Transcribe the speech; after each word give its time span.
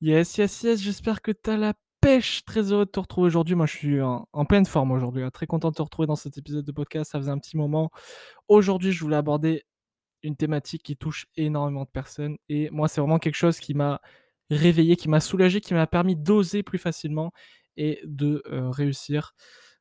Yes, 0.00 0.36
yes, 0.38 0.62
yes, 0.62 0.80
j'espère 0.80 1.22
que 1.22 1.32
tu 1.32 1.50
as 1.50 1.56
la 1.56 1.74
pêche. 2.00 2.44
Très 2.44 2.72
heureux 2.72 2.84
de 2.86 2.90
te 2.90 3.00
retrouver 3.00 3.26
aujourd'hui. 3.26 3.54
Moi, 3.56 3.66
je 3.66 3.76
suis 3.76 4.00
en, 4.00 4.26
pleine 4.48 4.66
forme 4.66 4.92
aujourd'hui. 4.92 5.22
hein. 5.24 5.30
Très 5.30 5.46
content 5.46 5.70
de 5.70 5.74
te 5.74 5.82
retrouver 5.82 6.06
dans 6.06 6.16
cet 6.16 6.38
épisode 6.38 6.64
de 6.64 6.72
podcast. 6.72 7.10
Ça 7.12 7.18
faisait 7.18 7.30
un 7.30 7.38
petit 7.38 7.56
moment. 7.56 7.90
Aujourd'hui, 8.48 8.92
je 8.92 9.00
voulais 9.02 9.16
aborder 9.16 9.64
une 10.22 10.36
thématique 10.36 10.82
qui 10.84 10.96
touche 10.96 11.26
énormément 11.36 11.84
de 11.84 11.90
personnes. 11.90 12.38
Et 12.48 12.70
moi, 12.70 12.88
c'est 12.88 13.00
vraiment 13.00 13.18
quelque 13.18 13.36
chose 13.36 13.60
qui 13.60 13.74
m'a 13.74 14.00
réveillé, 14.50 14.96
qui 14.96 15.08
m'a 15.08 15.20
soulagé, 15.20 15.60
qui 15.60 15.74
m'a 15.74 15.86
permis 15.86 16.16
d'oser 16.16 16.62
plus 16.62 16.78
facilement 16.78 17.32
et 17.76 18.00
de 18.04 18.42
euh, 18.52 18.70
réussir 18.70 19.34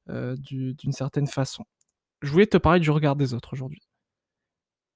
euh, 0.09 0.35
du- 0.37 0.75
d'une 0.75 0.93
certaine 0.93 1.27
façon. 1.27 1.65
Je 2.23 2.31
voulais 2.31 2.47
te 2.47 2.57
parler 2.57 2.79
du 2.81 2.91
regard 2.91 3.15
des 3.17 3.33
autres 3.35 3.53
aujourd'hui. 3.53 3.86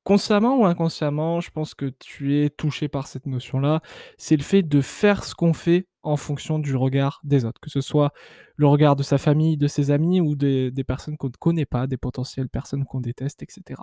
Consciemment 0.03 0.57
ou 0.57 0.65
inconsciemment, 0.65 1.41
je 1.41 1.51
pense 1.51 1.75
que 1.75 1.85
tu 1.85 2.39
es 2.39 2.49
touché 2.49 2.87
par 2.87 3.05
cette 3.05 3.27
notion-là. 3.27 3.81
C'est 4.17 4.35
le 4.35 4.41
fait 4.43 4.63
de 4.63 4.81
faire 4.81 5.23
ce 5.23 5.35
qu'on 5.35 5.53
fait 5.53 5.87
en 6.01 6.17
fonction 6.17 6.57
du 6.57 6.75
regard 6.75 7.21
des 7.23 7.45
autres, 7.45 7.61
que 7.61 7.69
ce 7.69 7.81
soit 7.81 8.11
le 8.55 8.65
regard 8.65 8.95
de 8.95 9.03
sa 9.03 9.19
famille, 9.19 9.57
de 9.57 9.67
ses 9.67 9.91
amis 9.91 10.19
ou 10.19 10.35
des, 10.35 10.71
personnes 10.87 11.17
qu'on 11.17 11.27
ne 11.27 11.33
connaît 11.33 11.67
pas, 11.67 11.85
des 11.85 11.97
potentielles 11.97 12.49
personnes 12.49 12.85
qu'on 12.85 12.99
déteste, 12.99 13.43
etc. 13.43 13.79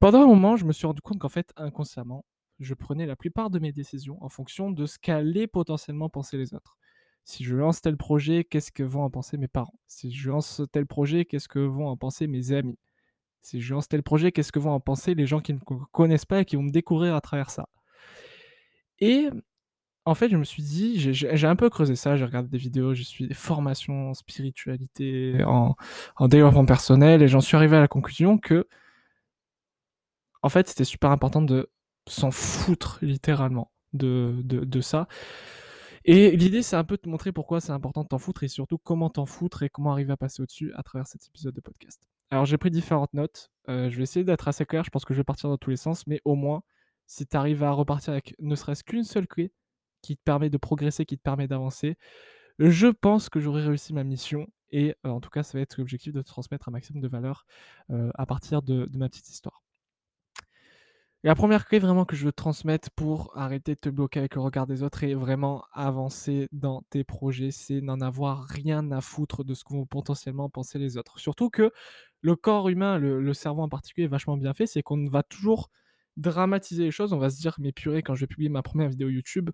Pendant 0.00 0.22
un 0.22 0.26
moment, 0.26 0.56
je 0.56 0.64
me 0.64 0.72
suis 0.72 0.86
rendu 0.86 1.00
compte 1.02 1.20
qu'en 1.20 1.28
fait, 1.28 1.52
inconsciemment, 1.56 2.24
je 2.58 2.74
prenais 2.74 3.06
la 3.06 3.16
plupart 3.16 3.50
de 3.50 3.60
mes 3.60 3.72
décisions 3.72 4.18
en 4.22 4.28
fonction 4.28 4.72
de 4.72 4.86
ce 4.86 4.98
qu'allaient 4.98 5.46
potentiellement 5.46 6.08
penser 6.08 6.36
les 6.36 6.52
autres. 6.54 6.76
Si 7.24 7.44
je 7.44 7.56
lance 7.56 7.80
tel 7.80 7.96
projet, 7.96 8.44
qu'est-ce 8.44 8.72
que 8.72 8.82
vont 8.82 9.02
en 9.02 9.10
penser 9.10 9.36
mes 9.36 9.48
parents? 9.48 9.78
Si 9.86 10.12
je 10.12 10.30
lance 10.30 10.62
tel 10.72 10.86
projet, 10.86 11.24
qu'est-ce 11.24 11.48
que 11.48 11.58
vont 11.58 11.88
en 11.88 11.96
penser 11.96 12.26
mes 12.26 12.52
amis? 12.52 12.78
Si 13.46 13.60
je 13.60 13.74
lance 13.74 13.88
tel 13.88 14.02
projet, 14.02 14.32
qu'est-ce 14.32 14.50
que 14.52 14.58
vont 14.58 14.72
en 14.72 14.80
penser 14.80 15.14
les 15.14 15.26
gens 15.26 15.40
qui 15.40 15.52
ne 15.54 15.58
me 15.58 15.84
connaissent 15.92 16.24
pas 16.24 16.40
et 16.40 16.44
qui 16.44 16.56
vont 16.56 16.64
me 16.64 16.70
découvrir 16.70 17.14
à 17.14 17.20
travers 17.20 17.50
ça 17.50 17.68
Et 18.98 19.28
en 20.04 20.14
fait, 20.14 20.28
je 20.28 20.36
me 20.36 20.44
suis 20.44 20.62
dit, 20.62 20.98
j'ai- 21.14 21.46
un 21.46 21.56
peu 21.56 21.70
creusé 21.70 21.96
ça, 21.96 22.16
j'ai 22.16 22.24
regardé 22.24 22.48
des 22.48 22.58
vidéos, 22.58 22.94
j'ai 22.94 23.04
suivi 23.04 23.28
des 23.28 23.34
formations 23.34 24.10
en 24.10 24.14
spiritualité, 24.14 25.42
en, 25.44 25.76
en 26.16 26.28
développement 26.28 26.64
personnel, 26.66 27.22
et 27.22 27.28
j'en 27.28 27.40
suis 27.40 27.56
arrivé 27.56 27.76
à 27.76 27.80
la 27.80 27.88
conclusion 27.88 28.38
que, 28.38 28.66
en 30.42 30.48
fait, 30.48 30.68
c'était 30.68 30.84
super 30.84 31.10
important 31.10 31.42
de 31.42 31.70
s'en 32.08 32.30
foutre 32.30 32.98
littéralement 33.02 33.72
de, 33.92 34.36
de, 34.44 34.64
de 34.64 34.80
ça. 34.80 35.08
Et 36.04 36.36
l'idée, 36.36 36.62
c'est 36.62 36.76
un 36.76 36.84
peu 36.84 36.96
de 36.96 37.02
te 37.02 37.08
montrer 37.08 37.32
pourquoi 37.32 37.60
c'est 37.60 37.72
important 37.72 38.02
de 38.04 38.08
t'en 38.08 38.18
foutre 38.18 38.44
et 38.44 38.48
surtout 38.48 38.78
comment 38.78 39.10
t'en 39.10 39.26
foutre 39.26 39.62
et 39.64 39.68
comment 39.68 39.92
arriver 39.92 40.12
à 40.12 40.16
passer 40.16 40.42
au-dessus 40.42 40.72
à 40.74 40.82
travers 40.84 41.06
cet 41.08 41.26
épisode 41.26 41.54
de 41.54 41.60
podcast. 41.60 42.00
Alors, 42.30 42.44
j'ai 42.44 42.58
pris 42.58 42.70
différentes 42.70 43.12
notes. 43.14 43.50
Euh, 43.68 43.90
je 43.90 43.96
vais 43.96 44.02
essayer 44.02 44.24
d'être 44.24 44.48
assez 44.48 44.66
clair. 44.66 44.84
Je 44.84 44.90
pense 44.90 45.04
que 45.04 45.14
je 45.14 45.20
vais 45.20 45.24
partir 45.24 45.48
dans 45.48 45.58
tous 45.58 45.70
les 45.70 45.76
sens, 45.76 46.06
mais 46.06 46.20
au 46.24 46.34
moins, 46.34 46.62
si 47.06 47.26
tu 47.26 47.36
arrives 47.36 47.62
à 47.62 47.70
repartir 47.70 48.12
avec 48.12 48.34
ne 48.40 48.54
serait-ce 48.54 48.84
qu'une 48.84 49.04
seule 49.04 49.26
clé 49.28 49.52
qui 50.02 50.16
te 50.16 50.22
permet 50.22 50.50
de 50.50 50.56
progresser, 50.58 51.06
qui 51.06 51.16
te 51.18 51.22
permet 51.22 51.48
d'avancer, 51.48 51.96
je 52.58 52.88
pense 52.88 53.28
que 53.28 53.40
j'aurai 53.40 53.62
réussi 53.62 53.94
ma 53.94 54.04
mission. 54.04 54.48
Et 54.70 54.94
euh, 55.06 55.10
en 55.10 55.20
tout 55.20 55.30
cas, 55.30 55.42
ça 55.42 55.58
va 55.58 55.62
être 55.62 55.78
l'objectif 55.78 56.12
de 56.12 56.22
te 56.22 56.28
transmettre 56.28 56.68
un 56.68 56.72
maximum 56.72 57.02
de 57.02 57.08
valeur 57.08 57.46
euh, 57.90 58.10
à 58.14 58.26
partir 58.26 58.62
de, 58.62 58.86
de 58.86 58.98
ma 58.98 59.08
petite 59.08 59.28
histoire. 59.30 59.62
La 61.26 61.34
première 61.34 61.66
clé 61.66 61.80
vraiment 61.80 62.04
que 62.04 62.14
je 62.14 62.24
veux 62.24 62.30
te 62.30 62.36
transmettre 62.36 62.88
pour 62.92 63.36
arrêter 63.36 63.74
de 63.74 63.80
te 63.80 63.88
bloquer 63.88 64.20
avec 64.20 64.36
le 64.36 64.40
regard 64.42 64.68
des 64.68 64.84
autres 64.84 65.02
et 65.02 65.16
vraiment 65.16 65.64
avancer 65.72 66.46
dans 66.52 66.82
tes 66.88 67.02
projets, 67.02 67.50
c'est 67.50 67.80
n'en 67.80 68.00
avoir 68.00 68.44
rien 68.44 68.92
à 68.92 69.00
foutre 69.00 69.42
de 69.42 69.52
ce 69.52 69.64
que 69.64 69.72
vont 69.72 69.86
potentiellement 69.86 70.48
penser 70.48 70.78
les 70.78 70.96
autres. 70.98 71.18
Surtout 71.18 71.50
que 71.50 71.72
le 72.20 72.36
corps 72.36 72.68
humain, 72.68 72.98
le, 72.98 73.34
cerveau 73.34 73.62
en 73.62 73.68
particulier, 73.68 74.04
est 74.04 74.08
vachement 74.08 74.36
bien 74.36 74.54
fait, 74.54 74.68
c'est 74.68 74.84
qu'on 74.84 75.08
va 75.08 75.24
toujours 75.24 75.68
dramatiser 76.16 76.84
les 76.84 76.90
choses. 76.92 77.12
On 77.12 77.18
va 77.18 77.28
se 77.28 77.40
dire, 77.40 77.56
mais 77.58 77.72
purée, 77.72 78.04
quand 78.04 78.14
je 78.14 78.20
vais 78.20 78.28
publier 78.28 78.48
ma 78.48 78.62
première 78.62 78.88
vidéo 78.88 79.08
YouTube, 79.08 79.50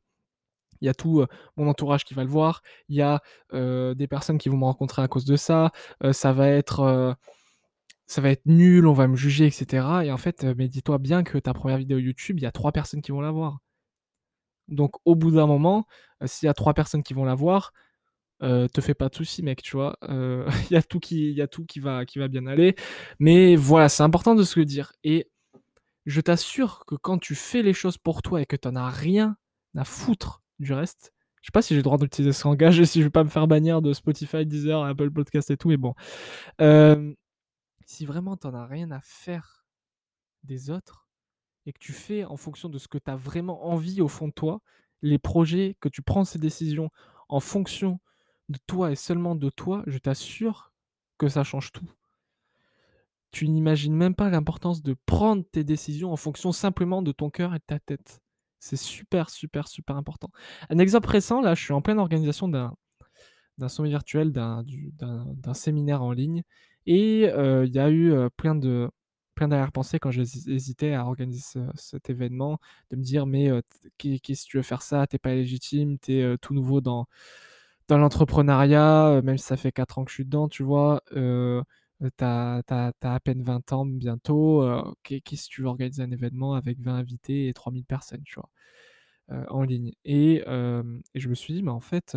il 0.83 0.87
y 0.87 0.91
a 0.91 0.95
tout 0.95 1.21
euh, 1.21 1.27
mon 1.57 1.69
entourage 1.69 2.05
qui 2.05 2.13
va 2.13 2.23
le 2.23 2.29
voir, 2.29 2.61
il 2.91 2.97
y 2.97 3.01
a 3.01 3.23
euh, 3.55 3.95
des 3.95 4.09
personnes 4.09 4.37
qui 4.37 4.51
vont 4.51 4.59
me 4.59 4.65
rencontrer 4.67 5.01
à 5.01 5.09
cause 5.09 5.25
de 5.25 5.37
ça, 5.37 5.71
euh, 6.05 6.13
ça 6.13 6.35
va 6.35 6.49
être 6.49 7.17
ça 8.13 8.21
va 8.21 8.31
être 8.31 8.45
nul, 8.47 8.87
on 8.87 8.93
va 8.93 9.09
me 9.09 9.17
juger, 9.17 9.47
etc. 9.47 9.87
Et 10.05 10.13
en 10.13 10.19
fait, 10.19 10.45
euh, 10.45 10.55
mais 10.59 10.69
dis-toi 10.69 10.99
bien 10.99 11.25
que 11.25 11.39
ta 11.39 11.55
première 11.55 11.79
vidéo 11.79 11.99
YouTube, 11.99 12.39
il 12.39 12.43
y 12.43 12.47
a 12.47 12.53
trois 12.53 12.71
personnes 12.71 13.01
qui 13.01 13.11
vont 13.11 13.23
la 13.23 13.31
voir. 13.31 13.61
Donc 14.69 14.97
au 15.07 15.15
bout 15.17 15.31
d'un 15.31 15.47
moment, 15.47 15.87
euh, 16.23 16.27
s'il 16.27 16.47
y 16.47 16.51
a 16.51 16.55
trois 16.55 16.75
personnes 16.75 17.03
qui 17.03 17.15
vont 17.15 17.25
la 17.25 17.35
voir, 17.35 17.73
euh, 18.43 18.69
te 18.69 18.81
fais 18.83 18.95
pas 18.95 19.09
de 19.09 19.15
soucis, 19.15 19.43
mec, 19.43 19.63
tu 19.63 19.77
vois. 19.77 19.97
Il 20.71 20.75
y 20.75 20.77
a 20.77 20.83
tout, 20.83 21.01
qui, 21.01 21.33
y 21.33 21.41
a 21.41 21.47
tout 21.49 21.65
qui, 21.65 21.81
va, 21.81 22.05
qui 22.05 22.19
va 22.19 22.29
bien 22.29 22.47
aller. 22.47 22.75
Mais 23.19 23.57
voilà, 23.57 23.89
c'est 23.89 24.03
important 24.03 24.35
de 24.35 24.43
se 24.43 24.59
le 24.59 24.67
dire. 24.67 24.93
Et 25.05 25.31
je 26.07 26.21
t'assure 26.21 26.85
que 26.87 26.97
quand 26.97 27.19
tu 27.19 27.35
fais 27.35 27.63
les 27.63 27.73
choses 27.73 27.99
pour 27.99 28.23
toi 28.23 28.43
et 28.43 28.47
que 28.47 28.57
tu 28.57 28.69
n'en 28.69 28.77
as 28.77 28.91
rien 28.91 29.37
à 29.77 29.85
foutre 29.85 30.43
du 30.59 30.73
reste, 30.75 31.13
je 31.41 31.47
sais 31.49 31.53
pas 31.53 31.63
si 31.63 31.75
j'ai 31.75 31.79
le 31.79 31.85
droit 31.85 31.99
d'utiliser 31.99 32.33
ce 32.33 32.47
langage 32.47 32.81
et 32.81 32.85
si 32.87 33.01
je 33.01 33.05
vais 33.05 33.11
pas 33.11 33.25
me 33.25 33.31
faire 33.31 33.47
bannir 33.47 33.81
de 33.83 33.93
Spotify, 33.95 34.45
Deezer, 34.45 34.83
Apple 34.85 35.11
Podcast 35.11 35.51
et 35.51 35.57
tout, 35.57 35.69
mais 35.69 35.79
bon. 35.79 35.95
Si 37.93 38.07
vraiment 38.07 38.39
t'en 38.39 38.55
as 38.55 38.67
rien 38.67 38.91
à 38.91 39.01
faire 39.03 39.67
des 40.45 40.71
autres 40.71 41.09
et 41.67 41.75
que 41.75 41.79
tu 41.79 41.93
fais 41.93 42.25
en 42.25 42.39
fonction 42.39 42.71
de 42.71 42.79
ce 42.79 42.89
que 42.89 42.97
tu 42.97 43.11
as 43.11 43.17
vraiment 43.17 43.67
envie 43.67 44.01
au 44.01 44.09
fond 44.09 44.29
de 44.29 44.33
toi, 44.33 44.63
les 45.03 45.19
projets, 45.19 45.77
que 45.79 45.91
tu 45.91 46.01
prends 46.01 46.25
ces 46.25 46.39
décisions 46.39 46.91
en 47.29 47.39
fonction 47.39 48.01
de 48.49 48.59
toi 48.67 48.91
et 48.91 48.97
seulement 48.97 49.35
de 49.35 49.51
toi, 49.51 49.83
je 49.87 49.99
t'assure 49.99 50.73
que 51.19 51.29
ça 51.29 51.45
change 51.45 51.71
tout. 51.71 51.89
Tu 53.31 53.49
n'imagines 53.49 53.95
même 53.95 54.15
pas 54.15 54.31
l'importance 54.31 54.83
de 54.83 54.97
prendre 55.05 55.45
tes 55.53 55.63
décisions 55.63 56.13
en 56.13 56.17
fonction 56.17 56.51
simplement 56.51 57.03
de 57.03 57.13
ton 57.13 57.29
cœur 57.29 57.55
et 57.55 57.59
de 57.59 57.65
ta 57.67 57.79
tête. 57.79 58.23
C'est 58.59 58.77
super, 58.77 59.29
super, 59.29 59.69
super 59.69 59.97
important. 59.97 60.31
Un 60.71 60.79
exemple 60.79 61.11
récent, 61.11 61.43
là, 61.43 61.55
je 61.55 61.63
suis 61.63 61.73
en 61.75 61.83
pleine 61.83 61.99
organisation 61.99 62.49
d'un, 62.49 62.75
sommet 63.69 63.91
virtuel, 63.91 64.33
d'un, 64.33 64.63
du- 64.63 64.93
d'un, 64.93 65.27
d'un 65.35 65.55
séminaire 65.55 66.03
en 66.03 66.13
ligne. 66.13 66.43
Et 66.87 67.23
il 67.25 67.75
y 67.75 67.79
a 67.79 67.91
eu 67.91 68.15
plein 68.37 68.55
de 68.55 68.91
plein 69.35 69.49
d'arrière-pensées 69.49 69.99
quand 69.99 70.11
j'hésitais 70.11 70.93
à 70.95 71.07
organiser 71.07 71.41
ce- 71.41 71.71
cet 71.75 72.11
événement, 72.11 72.59
de 72.91 72.97
me 72.97 73.03
dire 73.03 73.27
mais 73.27 73.51
qu'est- 73.99 74.19
qu'est-ce 74.21 74.45
que 74.45 74.51
tu 74.51 74.57
veux 74.59 74.63
faire 74.63 74.83
ça, 74.83 75.07
t'es 75.07 75.19
pas 75.19 75.35
légitime, 75.35 75.99
t'es 75.99 76.37
tout 76.43 76.53
nouveau 76.55 76.81
dans, 76.83 77.07
dans 77.89 77.99
l'entrepreneuriat, 77.99 79.21
même 79.25 79.39
si 79.39 79.45
ça 79.47 79.57
fait 79.57 79.73
4 79.73 79.99
ans 79.99 80.05
que 80.05 80.11
je 80.11 80.17
suis 80.17 80.25
dedans, 80.25 80.49
tu 80.49 80.63
vois, 80.63 81.03
euh, 81.13 81.63
t'as, 82.17 82.63
t'as 82.65 82.93
à 83.03 83.21
peine 83.21 83.43
20 83.43 83.73
ans 83.73 83.87
bientôt, 83.87 84.63
euh, 84.63 84.83
qu'est- 85.03 85.21
qu'est-ce 85.21 85.49
que 85.49 85.55
tu 85.55 85.63
veux 85.63 85.69
organiser 85.69 86.03
un 86.03 86.11
événement 86.11 86.55
avec 86.55 86.81
20 86.81 86.97
invités 86.97 87.49
et 87.49 87.53
3000 87.55 87.85
personnes, 87.85 88.23
tu 88.25 88.35
vois, 88.37 88.51
en 89.51 89.63
ligne? 89.63 89.93
Et, 90.05 90.37
et 91.15 91.21
je 91.21 91.29
me 91.29 91.35
suis 91.35 91.55
dit, 91.55 91.63
mais 91.63 91.71
en 91.71 91.81
fait, 91.81 92.17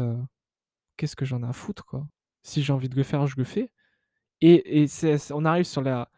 qu'est-ce 0.97 1.15
que 1.15 1.25
j'en 1.25 1.43
ai 1.43 1.47
à 1.47 1.53
foutre, 1.53 1.85
quoi? 1.85 2.07
Si 2.43 2.61
j'ai 2.63 2.73
envie 2.73 2.89
de 2.89 2.95
le 2.95 3.03
faire, 3.03 3.27
je 3.27 3.37
le 3.37 3.43
fais. 3.43 3.71
Et, 4.41 4.85
on 5.31 5.45
arrive 5.45 5.65
sur 5.65 5.81
la, 5.81 6.09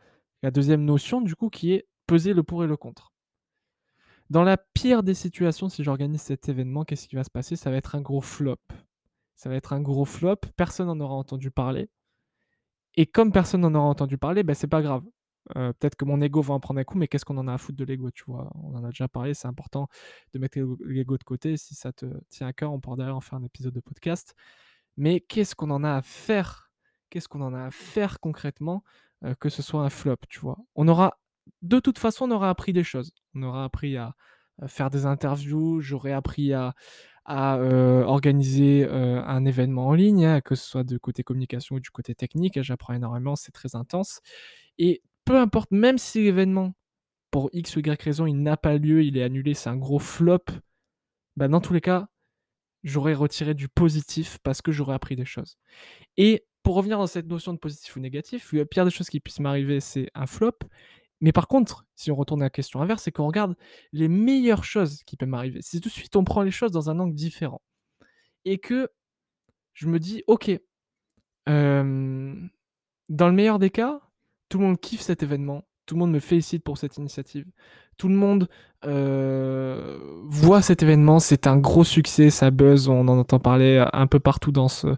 la 0.43 0.51
deuxième 0.51 0.83
notion, 0.83 1.21
du 1.21 1.35
coup, 1.35 1.49
qui 1.49 1.73
est 1.73 1.87
peser 2.07 2.33
le 2.33 2.43
pour 2.43 2.63
et 2.63 2.67
le 2.67 2.77
contre. 2.77 3.11
Dans 4.29 4.43
la 4.43 4.57
pire 4.57 5.03
des 5.03 5.13
situations, 5.13 5.69
si 5.69 5.83
j'organise 5.83 6.21
cet 6.21 6.49
événement, 6.49 6.83
qu'est-ce 6.83 7.07
qui 7.07 7.15
va 7.15 7.23
se 7.23 7.29
passer? 7.29 7.55
Ça 7.55 7.71
va 7.71 7.77
être 7.77 7.95
un 7.95 8.01
gros 8.01 8.21
flop. 8.21 8.57
Ça 9.35 9.49
va 9.49 9.55
être 9.55 9.73
un 9.73 9.81
gros 9.81 10.05
flop, 10.05 10.37
personne 10.55 10.87
n'en 10.87 10.99
aura 10.99 11.13
entendu 11.15 11.51
parler. 11.51 11.89
Et 12.95 13.05
comme 13.05 13.31
personne 13.31 13.61
n'en 13.61 13.75
aura 13.75 13.85
entendu 13.85 14.17
parler, 14.17 14.43
ben 14.43 14.55
c'est 14.55 14.67
pas 14.67 14.81
grave. 14.81 15.03
Euh, 15.55 15.71
Peut-être 15.73 15.95
que 15.95 16.05
mon 16.05 16.19
ego 16.21 16.41
va 16.41 16.55
en 16.55 16.59
prendre 16.59 16.79
un 16.79 16.83
coup, 16.83 16.97
mais 16.97 17.07
qu'est-ce 17.07 17.23
qu'on 17.23 17.37
en 17.37 17.47
a 17.47 17.53
à 17.53 17.57
foutre 17.57 17.77
de 17.77 17.85
l'ego, 17.85 18.11
tu 18.11 18.23
vois? 18.27 18.51
On 18.55 18.75
en 18.75 18.83
a 18.83 18.89
déjà 18.89 19.07
parlé, 19.07 19.33
c'est 19.33 19.47
important 19.47 19.87
de 20.33 20.39
mettre 20.39 20.59
l'ego 20.85 21.17
de 21.17 21.23
côté. 21.23 21.55
Si 21.57 21.75
ça 21.75 21.93
te 21.93 22.05
tient 22.29 22.47
à 22.47 22.53
cœur, 22.53 22.73
on 22.73 22.79
pourra 22.79 22.97
d'ailleurs 22.97 23.15
en 23.17 23.21
faire 23.21 23.37
un 23.37 23.43
épisode 23.43 23.73
de 23.73 23.79
podcast. 23.79 24.35
Mais 24.97 25.21
qu'est-ce 25.21 25.55
qu'on 25.55 25.69
en 25.69 25.83
a 25.83 25.95
à 25.97 26.01
faire? 26.01 26.66
Qu'est-ce 27.09 27.27
qu'on 27.27 27.41
en 27.41 27.53
a 27.53 27.65
à 27.65 27.71
faire 27.71 28.19
concrètement 28.19 28.83
que 29.39 29.49
ce 29.49 29.63
soit 29.63 29.81
un 29.81 29.89
flop, 29.89 30.17
tu 30.29 30.39
vois? 30.39 30.57
On 30.75 30.87
aura, 30.87 31.19
de 31.63 31.79
toute 31.79 31.97
façon, 31.97 32.25
on 32.25 32.31
aura 32.31 32.49
appris 32.49 32.71
des 32.71 32.83
choses. 32.83 33.13
On 33.33 33.41
aura 33.43 33.63
appris 33.63 33.97
à, 33.97 34.13
faire 34.67 34.89
des 34.89 35.05
interviews, 35.05 35.81
j'aurais 35.81 36.11
appris 36.11 36.53
à, 36.53 36.73
organiser 37.25 38.87
un 38.87 39.43
événement 39.45 39.87
en 39.87 39.93
ligne, 39.93 40.25
hein, 40.25 40.41
que 40.41 40.55
ce 40.55 40.69
soit 40.69 40.83
du 40.83 40.99
côté 40.99 41.23
communication 41.23 41.75
ou 41.75 41.79
du 41.79 41.89
côté 41.89 42.15
technique. 42.15 42.61
J'apprends 42.61 42.93
énormément, 42.93 43.35
c'est 43.35 43.51
très 43.51 43.75
intense. 43.75 44.21
Et 44.77 45.01
peu 45.25 45.37
importe, 45.37 45.71
même 45.71 45.97
si 45.97 46.23
l'événement, 46.23 46.73
pour 47.31 47.49
X 47.53 47.75
ou 47.75 47.79
Y 47.79 48.01
raison, 48.01 48.25
il 48.25 48.41
n'a 48.41 48.57
pas 48.57 48.77
lieu, 48.77 49.03
il 49.03 49.17
est 49.17 49.23
annulé, 49.23 49.53
c'est 49.53 49.69
un 49.69 49.75
gros 49.75 49.99
flop, 49.99 50.45
bah, 51.35 51.47
dans 51.47 51.61
tous 51.61 51.73
les 51.73 51.81
cas, 51.81 52.07
j'aurais 52.83 53.13
retiré 53.13 53.53
du 53.53 53.69
positif 53.69 54.39
parce 54.41 54.61
que 54.63 54.71
j'aurais 54.71 54.95
appris 54.95 55.15
des 55.15 55.25
choses. 55.25 55.57
Et 56.17 56.46
pour 56.67 56.75
revenir 56.75 56.97
dans 56.97 57.07
cette 57.07 57.27
notion 57.27 57.53
de 57.53 57.59
positif 57.59 57.95
ou 57.95 58.01
négatif, 58.01 58.51
la 58.51 58.65
pire 58.65 58.83
des 58.83 58.91
choses 58.91 59.09
qui 59.09 59.21
puissent 59.21 59.39
m'arriver, 59.39 59.79
c'est 59.79 60.11
un 60.13 60.25
flop. 60.25 60.59
Mais 61.21 61.31
par 61.31 61.47
contre, 61.47 61.85
si 61.95 62.11
on 62.11 62.15
retourne 62.17 62.41
à 62.41 62.47
la 62.47 62.49
question 62.49 62.81
inverse, 62.81 63.03
c'est 63.03 63.11
qu'on 63.13 63.25
regarde 63.25 63.55
les 63.93 64.09
meilleures 64.09 64.65
choses 64.65 65.01
qui 65.05 65.15
peuvent 65.15 65.29
m'arriver. 65.29 65.61
Si 65.61 65.79
tout 65.79 65.87
de 65.87 65.93
suite 65.93 66.13
on 66.17 66.25
prend 66.25 66.41
les 66.41 66.51
choses 66.51 66.71
dans 66.73 66.89
un 66.89 66.99
angle 66.99 67.15
différent 67.15 67.61
et 68.43 68.57
que 68.57 68.89
je 69.71 69.87
me 69.87 69.97
dis, 69.97 70.25
ok, 70.27 70.59
dans 71.45 71.55
le 73.07 73.31
meilleur 73.31 73.59
des 73.59 73.69
cas, 73.69 74.01
tout 74.49 74.57
le 74.57 74.65
monde 74.65 74.77
kiffe 74.77 74.99
cet 74.99 75.23
événement, 75.23 75.65
tout 75.85 75.95
le 75.95 75.99
monde 75.99 76.11
me 76.11 76.19
félicite 76.19 76.65
pour 76.65 76.77
cette 76.77 76.97
initiative, 76.97 77.49
tout 77.97 78.07
le 78.07 78.15
monde 78.15 78.47
voit 78.83 80.61
cet 80.61 80.83
événement, 80.83 81.19
c'est 81.19 81.47
un 81.47 81.57
gros 81.57 81.83
succès, 81.83 82.29
ça 82.29 82.51
buzz, 82.51 82.87
on 82.89 83.07
en 83.07 83.17
entend 83.19 83.39
parler 83.39 83.85
un 83.93 84.07
peu 84.07 84.19
partout 84.19 84.51
dans 84.51 84.67
ce, 84.67 84.95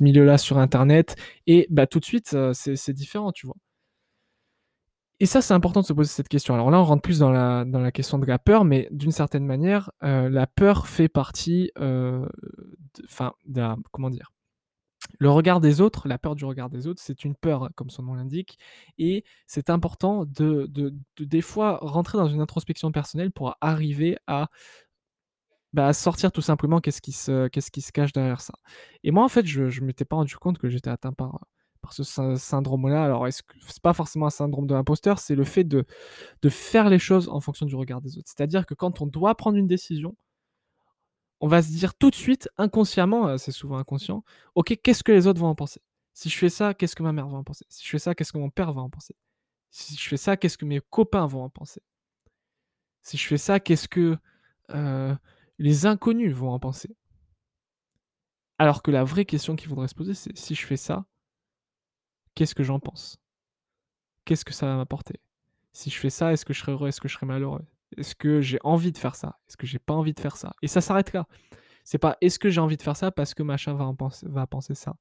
milieu-là 0.00 0.38
sur 0.38 0.58
Internet, 0.58 1.16
et 1.46 1.66
bah, 1.70 1.86
tout 1.86 2.00
de 2.00 2.04
suite, 2.04 2.36
c'est 2.52 2.92
différent, 2.92 3.32
tu 3.32 3.46
vois. 3.46 3.56
Et 5.18 5.24
ça, 5.24 5.40
c'est 5.40 5.54
important 5.54 5.80
de 5.80 5.86
se 5.86 5.94
poser 5.94 6.10
cette 6.10 6.28
question. 6.28 6.52
Alors 6.52 6.70
là, 6.70 6.78
on 6.78 6.84
rentre 6.84 7.00
plus 7.00 7.20
dans 7.20 7.30
la, 7.30 7.64
dans 7.64 7.80
la 7.80 7.90
question 7.90 8.18
de 8.18 8.26
la 8.26 8.38
peur, 8.38 8.64
mais 8.64 8.86
d'une 8.90 9.12
certaine 9.12 9.46
manière, 9.46 9.90
la 10.02 10.46
peur 10.46 10.86
fait 10.86 11.08
partie, 11.08 11.72
enfin, 13.04 13.32
comment 13.92 14.10
dire, 14.10 14.30
le 15.18 15.30
regard 15.30 15.60
des 15.60 15.80
autres, 15.80 16.08
la 16.08 16.18
peur 16.18 16.34
du 16.34 16.44
regard 16.44 16.70
des 16.70 16.86
autres, 16.86 17.00
c'est 17.02 17.24
une 17.24 17.34
peur, 17.34 17.70
comme 17.74 17.90
son 17.90 18.02
nom 18.02 18.14
l'indique, 18.14 18.58
et 18.98 19.24
c'est 19.46 19.70
important 19.70 20.24
de, 20.24 20.70
des 21.18 21.40
fois 21.42 21.78
rentrer 21.80 22.18
dans 22.18 22.28
une 22.28 22.40
introspection 22.40 22.92
personnelle 22.92 23.30
pour 23.30 23.56
arriver 23.60 24.18
à, 24.26 24.48
bah, 25.72 25.92
sortir 25.92 26.32
tout 26.32 26.40
simplement 26.42 26.80
qu'est-ce 26.80 27.02
qui, 27.02 27.12
se, 27.12 27.48
qu'est-ce 27.48 27.70
qui 27.70 27.82
se 27.82 27.92
cache 27.92 28.12
derrière 28.12 28.40
ça. 28.40 28.54
Et 29.04 29.10
moi, 29.10 29.24
en 29.24 29.28
fait, 29.28 29.46
je 29.46 29.64
ne 29.64 29.86
m'étais 29.86 30.04
pas 30.04 30.16
rendu 30.16 30.36
compte 30.36 30.58
que 30.58 30.68
j'étais 30.68 30.90
atteint 30.90 31.12
par, 31.12 31.46
par 31.82 31.92
ce 31.92 32.02
syndrome-là. 32.36 33.04
Alors, 33.04 33.26
est-ce 33.26 33.42
que 33.42 33.54
c'est 33.66 33.82
pas 33.82 33.92
forcément 33.92 34.26
un 34.26 34.30
syndrome 34.30 34.66
de 34.66 34.74
l'imposteur, 34.74 35.18
c'est 35.18 35.34
le 35.34 35.44
fait 35.44 35.64
de, 35.64 35.84
de 36.42 36.48
faire 36.48 36.88
les 36.88 36.98
choses 36.98 37.28
en 37.28 37.40
fonction 37.40 37.66
du 37.66 37.76
regard 37.76 38.00
des 38.00 38.18
autres. 38.18 38.28
C'est-à-dire 38.28 38.66
que 38.66 38.74
quand 38.74 39.00
on 39.00 39.06
doit 39.06 39.34
prendre 39.34 39.56
une 39.56 39.66
décision, 39.66 40.16
on 41.40 41.48
va 41.48 41.62
se 41.62 41.68
dire 41.70 41.94
tout 41.94 42.10
de 42.10 42.14
suite, 42.14 42.48
inconsciemment, 42.58 43.28
euh, 43.28 43.36
c'est 43.36 43.52
souvent 43.52 43.78
inconscient, 43.78 44.24
ok, 44.54 44.78
qu'est-ce 44.82 45.04
que 45.04 45.12
les 45.12 45.26
autres 45.26 45.40
vont 45.40 45.48
en 45.48 45.54
penser? 45.54 45.80
Si 46.14 46.30
je 46.30 46.36
fais 46.38 46.48
ça, 46.48 46.74
qu'est-ce 46.74 46.96
que 46.96 47.02
ma 47.02 47.12
mère 47.12 47.28
va 47.28 47.36
en 47.38 47.44
penser? 47.44 47.66
Si 47.68 47.84
je 47.84 47.90
fais 47.90 47.98
ça, 47.98 48.14
qu'est-ce 48.14 48.32
que 48.32 48.38
mon 48.38 48.50
père 48.50 48.72
va 48.72 48.80
en 48.80 48.90
penser? 48.90 49.14
Si 49.70 49.96
je 49.96 50.08
fais 50.08 50.16
ça, 50.16 50.36
qu'est-ce 50.36 50.56
que 50.56 50.64
mes 50.64 50.80
copains 50.80 51.26
vont 51.26 51.42
en 51.42 51.50
penser? 51.50 51.82
Si 53.02 53.16
je 53.18 53.26
fais 53.26 53.36
ça, 53.38 53.60
qu'est-ce 53.60 53.88
que 53.88 54.16
euh, 54.70 55.14
les 55.58 55.86
inconnus 55.86 56.32
vont 56.34 56.50
en 56.50 56.58
penser? 56.58 56.96
Alors 58.58 58.82
que 58.82 58.90
la 58.90 59.04
vraie 59.04 59.26
question 59.26 59.54
qu'il 59.56 59.68
faudrait 59.68 59.88
se 59.88 59.94
poser, 59.94 60.14
c'est 60.14 60.36
si 60.36 60.54
je 60.54 60.64
fais 60.66 60.76
ça, 60.78 61.04
qu'est-ce 62.34 62.54
que 62.54 62.62
j'en 62.62 62.80
pense? 62.80 63.18
Qu'est-ce 64.24 64.44
que 64.44 64.54
ça 64.54 64.66
va 64.66 64.76
m'apporter? 64.76 65.20
Si 65.72 65.90
je 65.90 65.98
fais 65.98 66.10
ça, 66.10 66.32
est-ce 66.32 66.44
que 66.44 66.54
je 66.54 66.60
serai 66.60 66.72
heureux? 66.72 66.88
Est-ce 66.88 67.00
que 67.00 67.08
je 67.08 67.14
serai 67.14 67.26
malheureux? 67.26 67.64
Est-ce 67.96 68.14
que 68.14 68.40
j'ai 68.40 68.58
envie 68.64 68.92
de 68.92 68.98
faire 68.98 69.14
ça? 69.14 69.38
Est-ce 69.48 69.56
que 69.56 69.66
j'ai 69.66 69.78
pas 69.78 69.94
envie 69.94 70.14
de 70.14 70.20
faire 70.20 70.36
ça? 70.36 70.54
Et 70.62 70.68
ça 70.68 70.80
s'arrête 70.80 71.12
là. 71.12 71.26
C'est 71.84 71.98
pas 71.98 72.16
est-ce 72.20 72.38
que 72.38 72.50
j'ai 72.50 72.60
envie 72.60 72.76
de 72.76 72.82
faire 72.82 72.96
ça 72.96 73.10
parce 73.10 73.34
que 73.34 73.42
machin 73.42 73.74
va, 73.74 73.92
penser, 73.96 74.26
va 74.28 74.46
penser 74.46 74.74
ça? 74.74 74.96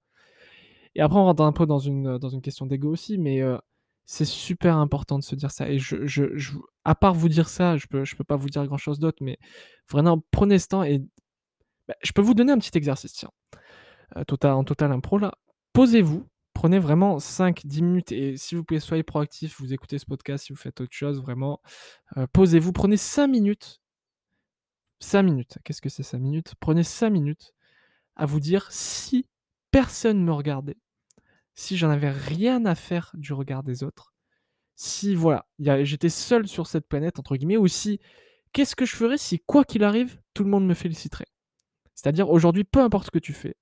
Et 0.95 1.01
après, 1.01 1.19
on 1.19 1.25
rentre 1.25 1.43
un 1.43 1.51
peu 1.51 1.65
dans 1.65 1.79
une, 1.79 2.17
dans 2.17 2.29
une 2.29 2.41
question 2.41 2.65
d'ego 2.65 2.91
aussi, 2.91 3.17
mais 3.17 3.41
c'est 4.05 4.25
super 4.25 4.77
important 4.77 5.17
de 5.19 5.23
se 5.23 5.35
dire 5.35 5.51
ça. 5.51 5.69
Et 5.69 5.79
je, 5.79 6.05
je, 6.05 6.25
à 6.85 6.95
part 6.95 7.13
vous 7.13 7.27
dire 7.27 7.49
ça, 7.49 7.75
je 7.75 7.87
peux, 7.87 8.05
je 8.05 8.15
peux 8.15 8.23
pas 8.23 8.35
vous 8.35 8.49
dire 8.49 8.65
grand 8.65 8.77
chose 8.77 8.99
d'autre, 8.99 9.17
mais 9.21 9.37
vraiment, 9.89 10.23
prenez 10.31 10.59
ce 10.59 10.67
temps 10.67 10.83
et 10.83 10.99
bah, 11.87 11.95
je 12.01 12.11
peux 12.13 12.21
vous 12.21 12.33
donner 12.33 12.51
un 12.51 12.57
petit 12.57 12.77
exercice, 12.77 13.25
total, 14.27 14.53
en 14.53 14.63
total 14.63 14.91
impro, 14.91 15.17
là. 15.17 15.33
Posez-vous 15.73 16.25
prenez 16.55 16.79
vraiment 16.79 17.19
5-10 17.19 17.83
minutes 17.83 18.11
et 18.11 18.37
si 18.37 18.55
vous 18.55 18.63
pouvez, 18.63 18.79
soyez 18.79 19.03
proactif, 19.03 19.59
vous 19.59 19.73
écoutez 19.73 19.99
ce 19.99 20.05
podcast, 20.05 20.45
si 20.45 20.53
vous 20.53 20.57
faites 20.57 20.81
autre 20.81 20.95
chose, 20.95 21.21
vraiment, 21.21 21.61
euh, 22.17 22.25
posez-vous, 22.33 22.71
prenez 22.71 22.97
5 22.97 23.27
minutes. 23.27 23.81
5 25.01 25.21
minutes, 25.21 25.59
qu'est-ce 25.63 25.81
que 25.81 25.89
c'est 25.89 26.01
5 26.01 26.17
minutes? 26.17 26.55
Prenez 26.59 26.83
5 26.83 27.09
minutes 27.09 27.53
à 28.15 28.25
vous 28.25 28.39
dire 28.39 28.67
si 28.71 29.27
personne 29.69 30.23
me 30.23 30.31
regardait, 30.31 30.77
si 31.53 31.75
j'en 31.77 31.89
avais 31.89 32.09
rien 32.09 32.65
à 32.65 32.73
faire 32.73 33.11
du 33.13 33.33
regard 33.33 33.61
des 33.61 33.83
autres, 33.83 34.13
si 34.75 35.13
voilà, 35.13 35.45
j'étais 35.59 36.09
seul 36.09 36.47
sur 36.47 36.67
cette 36.67 36.87
planète, 36.87 37.19
entre 37.19 37.35
guillemets, 37.35 37.57
ou 37.57 37.67
si 37.67 37.99
qu'est-ce 38.53 38.75
que 38.77 38.85
je 38.85 38.95
ferais 38.95 39.17
si 39.17 39.39
quoi 39.39 39.65
qu'il 39.65 39.83
arrive, 39.83 40.21
tout 40.33 40.45
le 40.45 40.49
monde 40.49 40.65
me 40.65 40.73
féliciterait 40.73 41.27
C'est-à-dire 41.95 42.29
aujourd'hui, 42.29 42.63
peu 42.63 42.79
importe 42.79 43.07
ce 43.07 43.11
que 43.11 43.19
tu 43.19 43.33
fais, 43.33 43.55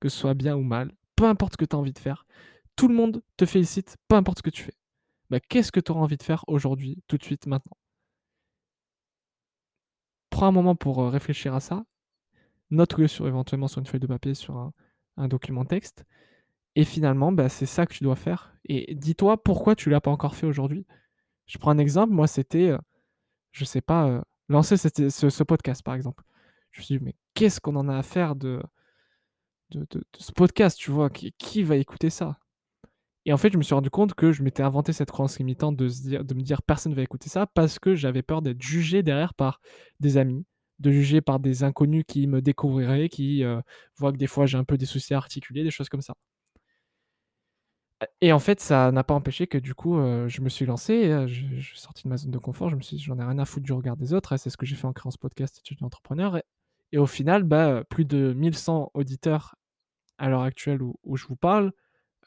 que 0.00 0.10
ce 0.10 0.18
soit 0.18 0.34
bien 0.34 0.54
ou 0.54 0.62
mal, 0.62 0.92
peu 1.16 1.24
importe 1.24 1.54
ce 1.54 1.56
que 1.56 1.64
tu 1.64 1.74
as 1.74 1.78
envie 1.78 1.92
de 1.92 1.98
faire, 1.98 2.26
tout 2.76 2.88
le 2.88 2.94
monde 2.94 3.22
te 3.36 3.46
félicite, 3.46 3.96
peu 4.08 4.16
importe 4.16 4.38
ce 4.38 4.42
que 4.42 4.50
tu 4.50 4.62
fais. 4.62 4.74
Bah, 5.30 5.40
Qu'est-ce 5.40 5.72
que 5.72 5.80
tu 5.80 5.90
auras 5.90 6.02
envie 6.02 6.18
de 6.18 6.22
faire 6.22 6.44
aujourd'hui, 6.46 7.02
tout 7.08 7.16
de 7.16 7.24
suite, 7.24 7.46
maintenant? 7.46 7.76
Prends 10.30 10.46
un 10.46 10.52
moment 10.52 10.76
pour 10.76 11.02
euh, 11.02 11.08
réfléchir 11.08 11.54
à 11.54 11.60
ça. 11.60 11.84
Note-le 12.70 13.08
sur, 13.08 13.26
éventuellement 13.26 13.68
sur 13.68 13.80
une 13.80 13.86
feuille 13.86 14.00
de 14.00 14.06
papier, 14.06 14.34
sur 14.34 14.56
un, 15.16 15.28
document 15.28 15.64
texte. 15.64 16.04
Et 16.74 16.84
finalement, 16.84 17.32
bah, 17.32 17.48
c'est 17.48 17.66
ça 17.66 17.86
que 17.86 17.94
tu 17.94 18.04
dois 18.04 18.16
faire. 18.16 18.54
Et 18.66 18.94
dis-toi 18.94 19.42
pourquoi 19.42 19.74
tu 19.74 19.88
ne 19.88 19.94
l'as 19.94 20.00
pas 20.00 20.10
encore 20.10 20.36
fait 20.36 20.46
aujourd'hui. 20.46 20.86
Je 21.46 21.58
prends 21.58 21.70
un 21.70 21.78
exemple. 21.78 22.12
Moi, 22.12 22.26
c'était, 22.26 22.70
euh, 22.70 22.78
je 23.52 23.64
sais 23.64 23.80
pas, 23.80 24.08
euh, 24.08 24.20
lancer 24.48 24.76
ce, 24.76 25.08
ce, 25.08 25.42
podcast, 25.42 25.82
par 25.82 25.94
exemple. 25.94 26.22
Je 26.70 26.80
me 26.80 26.84
suis 26.84 26.98
dit, 26.98 27.04
mais 27.04 27.14
qu'est-ce 27.34 27.60
qu'on 27.60 27.76
en 27.76 27.88
a 27.88 27.96
à 27.96 28.02
faire 28.02 28.36
de, 28.36 28.60
de, 29.70 29.86
ce 30.18 30.32
podcast, 30.32 30.78
tu 30.78 30.90
vois, 30.90 31.10
qui, 31.10 31.32
qui, 31.38 31.62
va 31.62 31.76
écouter 31.76 32.10
ça? 32.10 32.38
Et 33.24 33.32
en 33.32 33.36
fait, 33.36 33.52
je 33.52 33.58
me 33.58 33.62
suis 33.62 33.74
rendu 33.74 33.90
compte 33.90 34.14
que 34.14 34.32
je 34.32 34.42
m'étais 34.42 34.62
inventé 34.62 34.92
cette 34.92 35.10
croyance 35.10 35.38
limitante 35.38 35.76
de, 35.76 35.88
dire, 35.88 36.24
de 36.24 36.34
me 36.34 36.42
dire 36.42 36.62
personne 36.62 36.92
ne 36.92 36.96
va 36.96 37.02
écouter 37.02 37.28
ça 37.28 37.46
parce 37.46 37.78
que 37.78 37.94
j'avais 37.96 38.22
peur 38.22 38.40
d'être 38.42 38.62
jugé 38.62 39.02
derrière 39.02 39.34
par 39.34 39.60
des 40.00 40.16
amis, 40.16 40.46
de 40.78 40.92
juger 40.92 41.20
par 41.20 41.40
des 41.40 41.64
inconnus 41.64 42.04
qui 42.06 42.28
me 42.28 42.40
découvriraient, 42.40 43.08
qui 43.08 43.42
euh, 43.44 43.60
voient 43.96 44.12
que 44.12 44.18
des 44.18 44.28
fois 44.28 44.46
j'ai 44.46 44.58
un 44.58 44.64
peu 44.64 44.78
des 44.78 44.86
soucis 44.86 45.14
articulés, 45.14 45.64
des 45.64 45.72
choses 45.72 45.88
comme 45.88 46.02
ça. 46.02 46.14
Et 48.20 48.30
en 48.32 48.38
fait, 48.38 48.60
ça 48.60 48.92
n'a 48.92 49.04
pas 49.04 49.14
empêché 49.14 49.46
que 49.46 49.56
du 49.56 49.74
coup, 49.74 49.98
euh, 49.98 50.28
je 50.28 50.42
me 50.42 50.50
suis 50.50 50.66
lancé, 50.66 51.10
euh, 51.10 51.26
je, 51.26 51.60
suis 51.60 51.78
sorti 51.78 52.04
de 52.04 52.08
ma 52.10 52.18
zone 52.18 52.30
de 52.30 52.38
confort, 52.38 52.68
je 52.68 52.76
me 52.76 52.82
suis 52.82 52.96
dit, 52.96 53.02
j'en 53.02 53.18
ai 53.18 53.24
rien 53.24 53.38
à 53.38 53.46
foutre 53.46 53.64
du 53.64 53.72
regard 53.72 53.96
des 53.96 54.12
autres, 54.12 54.34
et 54.34 54.38
c'est 54.38 54.50
ce 54.50 54.58
que 54.58 54.66
j'ai 54.66 54.76
fait 54.76 54.86
en 54.86 54.92
créant 54.92 55.10
ce 55.10 55.18
podcast 55.18 55.58
étudiant 55.58 55.86
entrepreneur. 55.86 56.40
Au 56.94 57.06
final, 57.06 57.42
bah, 57.44 57.84
plus 57.88 58.04
de 58.04 58.32
1100 58.34 58.90
auditeurs 58.94 59.56
à 60.18 60.28
l'heure 60.28 60.42
actuelle 60.42 60.80
où, 60.82 61.16
je 61.16 61.26
vous 61.26 61.36
parle, 61.36 61.72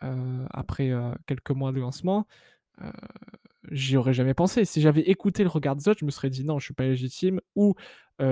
après 0.02 0.92
quelques 1.26 1.52
mois 1.52 1.72
de 1.72 1.80
lancement, 1.80 2.28
j'y 3.72 3.98
aurais 3.98 4.14
jamais 4.14 4.34
pensé. 4.34 4.66
Si 4.66 4.82
j'avais 4.82 5.02
écouté 5.02 5.44
le 5.44 5.50
regard 5.50 5.76
des 5.76 5.88
autres, 5.88 6.00
je 6.00 6.06
me 6.06 6.12
serais 6.12 6.30
dit 6.30 6.44
non, 6.44 6.60
je 6.60 6.66
suis 6.66 6.74
pas 6.74 6.86
légitime 6.86 7.42
ou 7.56 7.76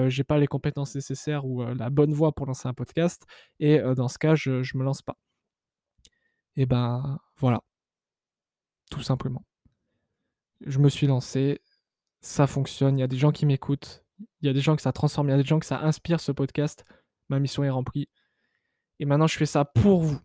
j'ai 0.07 0.23
pas 0.23 0.37
les 0.37 0.47
compétences 0.47 0.95
nécessaires 0.95 1.45
ou 1.45 1.63
la 1.63 1.89
bonne 1.89 2.13
voix 2.13 2.33
pour 2.33 2.45
lancer 2.45 2.67
un 2.67 2.73
podcast. 2.73 3.25
Et 3.59 3.79
dans 3.95 4.07
ce 4.07 4.19
cas, 4.19 4.35
je, 4.35 4.63
je 4.63 4.77
me 4.77 4.83
lance 4.83 5.01
pas. 5.01 5.17
Et 6.55 6.65
ben 6.65 7.19
voilà, 7.37 7.61
tout 8.89 9.01
simplement. 9.01 9.43
Je 10.65 10.79
me 10.79 10.89
suis 10.89 11.07
lancé, 11.07 11.61
ça 12.21 12.47
fonctionne. 12.47 12.97
Il 12.97 13.01
y 13.01 13.03
a 13.03 13.07
des 13.07 13.17
gens 13.17 13.31
qui 13.31 13.45
m'écoutent, 13.45 14.03
il 14.41 14.47
y 14.47 14.49
a 14.49 14.53
des 14.53 14.61
gens 14.61 14.75
que 14.75 14.81
ça 14.81 14.91
transforme, 14.91 15.27
il 15.27 15.31
y 15.31 15.35
a 15.35 15.37
des 15.37 15.43
gens 15.43 15.59
que 15.59 15.65
ça 15.65 15.81
inspire 15.81 16.19
ce 16.19 16.31
podcast. 16.31 16.83
Ma 17.29 17.39
mission 17.39 17.63
est 17.63 17.69
remplie. 17.69 18.07
Et 18.99 19.05
maintenant, 19.05 19.27
je 19.27 19.37
fais 19.37 19.45
ça 19.45 19.65
pour 19.65 20.01
vous. 20.01 20.19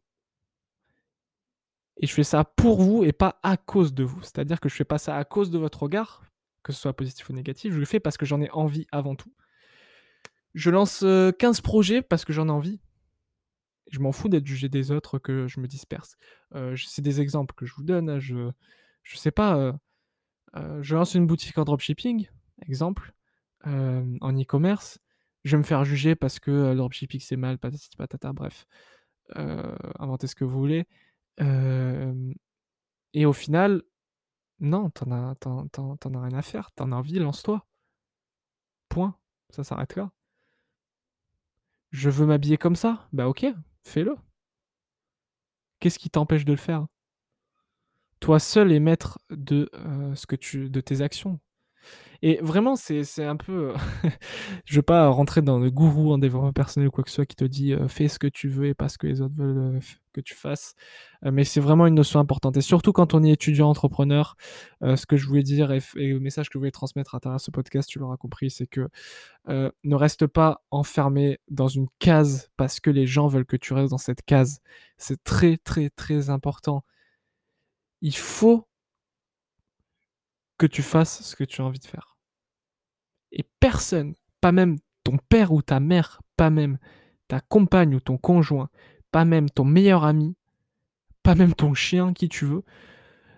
Et 1.98 2.06
je 2.06 2.14
fais 2.14 2.24
ça 2.24 2.44
pour 2.44 2.80
vous 2.80 3.04
et 3.04 3.12
pas 3.12 3.38
à 3.42 3.56
cause 3.56 3.94
de 3.94 4.02
vous. 4.02 4.22
C'est-à-dire 4.22 4.60
que 4.60 4.68
je 4.68 4.74
fais 4.74 4.84
pas 4.84 4.98
ça 4.98 5.16
à 5.16 5.24
cause 5.24 5.50
de 5.50 5.58
votre 5.58 5.82
regard, 5.82 6.24
que 6.62 6.72
ce 6.72 6.80
soit 6.80 6.96
positif 6.96 7.28
ou 7.28 7.32
négatif. 7.32 7.72
Je 7.72 7.78
le 7.78 7.84
fais 7.84 8.00
parce 8.00 8.16
que 8.16 8.26
j'en 8.26 8.40
ai 8.40 8.50
envie 8.50 8.86
avant 8.92 9.14
tout. 9.14 9.32
Je 10.54 10.70
lance 10.70 11.00
15 11.00 11.04
euh, 11.04 11.62
projets 11.62 12.02
parce 12.02 12.24
que 12.24 12.32
j'en 12.32 12.48
ai 12.48 12.52
envie. 12.52 12.80
Je 13.90 14.00
m'en 14.00 14.12
fous 14.12 14.28
d'être 14.28 14.46
jugé 14.46 14.68
des 14.68 14.90
autres, 14.90 15.18
que 15.18 15.46
je 15.48 15.60
me 15.60 15.66
disperse. 15.66 16.16
Euh, 16.54 16.76
c'est 16.76 17.02
des 17.02 17.20
exemples 17.20 17.54
que 17.54 17.66
je 17.66 17.74
vous 17.74 17.82
donne. 17.82 18.08
Hein. 18.08 18.18
Je, 18.20 18.50
je 19.02 19.16
sais 19.16 19.30
pas. 19.30 19.56
Euh, 20.56 20.82
je 20.82 20.94
lance 20.94 21.14
une 21.14 21.26
boutique 21.26 21.58
en 21.58 21.64
dropshipping, 21.64 22.28
exemple. 22.66 23.12
En 23.64 24.40
e-commerce. 24.40 24.98
Je 25.44 25.56
vais 25.56 25.58
me 25.58 25.64
faire 25.64 25.84
juger 25.84 26.14
parce 26.14 26.38
que 26.38 26.50
euh, 26.50 26.88
c'est 27.20 27.36
mal, 27.36 27.58
patati 27.58 27.88
patata, 27.96 28.32
bref. 28.32 28.66
Inventez 29.34 30.26
ce 30.26 30.34
que 30.34 30.44
vous 30.44 30.58
voulez. 30.58 30.86
et 33.14 33.26
au 33.26 33.32
final, 33.32 33.82
non, 34.60 34.90
t'en 34.90 35.10
as, 35.10 35.34
t'en, 35.36 35.66
as 35.66 36.22
rien 36.22 36.38
à 36.38 36.42
faire. 36.42 36.70
T'en 36.72 36.92
as 36.92 36.96
envie, 36.96 37.18
lance-toi. 37.18 37.66
Point. 38.88 39.16
Ça 39.50 39.64
s'arrête 39.64 39.96
là. 39.96 40.12
Je 41.90 42.08
veux 42.08 42.26
m'habiller 42.26 42.56
comme 42.56 42.76
ça? 42.76 43.06
Bah 43.12 43.28
ok, 43.28 43.44
fais-le. 43.84 44.16
Qu'est-ce 45.80 45.98
qui 45.98 46.10
t'empêche 46.10 46.44
de 46.44 46.52
le 46.52 46.58
faire? 46.58 46.86
Toi 48.20 48.38
seul 48.38 48.70
est 48.72 48.80
maître 48.80 49.18
de, 49.30 49.68
ce 50.14 50.26
que 50.26 50.36
tu, 50.36 50.70
de 50.70 50.80
tes 50.80 51.00
actions. 51.00 51.40
Et 52.24 52.38
vraiment, 52.40 52.76
c'est 52.76 53.24
un 53.24 53.36
peu. 53.36 53.70
Euh, 53.70 53.76
je 54.64 54.76
veux 54.76 54.82
pas 54.82 55.08
rentrer 55.08 55.42
dans 55.42 55.58
le 55.58 55.72
gourou 55.72 56.12
en 56.12 56.18
développement 56.18 56.52
personnel 56.52 56.86
ou 56.88 56.92
quoi 56.92 57.02
que 57.02 57.10
ce 57.10 57.16
soit 57.16 57.26
qui 57.26 57.34
te 57.34 57.44
dit 57.44 57.72
euh, 57.72 57.88
fais 57.88 58.06
ce 58.06 58.20
que 58.20 58.28
tu 58.28 58.48
veux 58.48 58.66
et 58.66 58.74
pas 58.74 58.88
ce 58.88 58.96
que 58.96 59.08
les 59.08 59.20
autres 59.20 59.34
veulent 59.36 59.76
euh, 59.76 59.80
que 60.12 60.20
tu 60.20 60.34
fasses. 60.34 60.74
mais 61.22 61.42
c'est 61.42 61.60
vraiment 61.60 61.86
une 61.86 61.94
notion 61.94 62.20
importante. 62.20 62.56
Et 62.56 62.60
surtout 62.60 62.92
quand 62.92 63.14
on 63.14 63.24
est 63.24 63.30
étudiant 63.30 63.68
entrepreneur, 63.70 64.36
ce 64.82 65.06
que 65.06 65.16
je 65.16 65.26
voulais 65.26 65.42
dire 65.42 65.72
et, 65.72 65.80
le 65.96 66.20
message 66.20 66.48
que 66.48 66.52
je 66.54 66.58
voulais 66.58 66.70
transmettre 66.70 67.14
à 67.14 67.20
travers 67.20 67.40
ce 67.40 67.50
podcast, 67.50 67.88
tu 67.88 67.98
l'auras 67.98 68.18
compris, 68.18 68.50
c'est 68.50 68.66
que 68.66 68.90
ne 69.48 69.94
reste 69.94 70.26
pas 70.26 70.62
enfermé 70.70 71.38
dans 71.48 71.68
une 71.68 71.86
case 71.98 72.50
parce 72.58 72.78
que 72.78 72.90
les 72.90 73.06
gens 73.06 73.26
veulent 73.26 73.46
que 73.46 73.56
tu 73.56 73.72
restes 73.72 73.92
dans 73.92 73.98
cette 73.98 74.22
case. 74.22 74.60
C'est 74.98 75.22
très, 75.24 75.56
très, 75.56 75.88
très 75.88 76.28
important. 76.28 76.84
Il 78.02 78.14
faut 78.16 78.68
que 80.58 80.66
tu 80.66 80.82
fasses 80.82 81.22
ce 81.22 81.36
que 81.36 81.44
tu 81.44 81.62
as 81.62 81.64
envie 81.64 81.80
de 81.80 81.86
faire. 81.86 82.11
Et 83.32 83.44
personne, 83.60 84.14
pas 84.40 84.52
même 84.52 84.78
ton 85.04 85.16
père 85.28 85.52
ou 85.52 85.62
ta 85.62 85.80
mère, 85.80 86.20
pas 86.36 86.50
même 86.50 86.78
ta 87.28 87.40
compagne 87.40 87.94
ou 87.94 88.00
ton 88.00 88.18
conjoint, 88.18 88.68
pas 89.10 89.24
même 89.24 89.50
ton 89.50 89.64
meilleur 89.64 90.04
ami, 90.04 90.36
pas 91.22 91.34
même 91.34 91.54
ton 91.54 91.74
chien, 91.74 92.12
qui 92.12 92.28
tu 92.28 92.44
veux, 92.44 92.62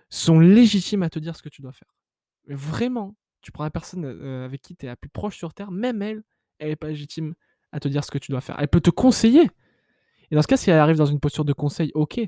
sont 0.09 0.39
légitimes 0.39 1.03
à 1.03 1.09
te 1.09 1.19
dire 1.19 1.35
ce 1.35 1.41
que 1.41 1.49
tu 1.49 1.61
dois 1.61 1.71
faire. 1.71 1.93
Vraiment, 2.47 3.15
tu 3.41 3.51
prends 3.51 3.63
la 3.63 3.71
personne 3.71 4.05
euh, 4.05 4.45
avec 4.45 4.61
qui 4.61 4.75
tu 4.75 4.85
es 4.85 4.89
la 4.89 4.95
plus 4.95 5.09
proche 5.09 5.37
sur 5.37 5.53
Terre, 5.53 5.71
même 5.71 6.01
elle, 6.01 6.23
elle 6.59 6.69
n'est 6.69 6.75
pas 6.75 6.87
légitime 6.87 7.35
à 7.71 7.79
te 7.79 7.87
dire 7.87 8.03
ce 8.03 8.11
que 8.11 8.17
tu 8.17 8.31
dois 8.31 8.41
faire. 8.41 8.55
Elle 8.59 8.67
peut 8.67 8.81
te 8.81 8.89
conseiller. 8.89 9.49
Et 10.31 10.35
dans 10.35 10.41
ce 10.41 10.47
cas, 10.47 10.57
si 10.57 10.69
elle 10.69 10.79
arrive 10.79 10.97
dans 10.97 11.05
une 11.05 11.19
posture 11.19 11.45
de 11.45 11.53
conseil, 11.53 11.91
ok. 11.93 12.21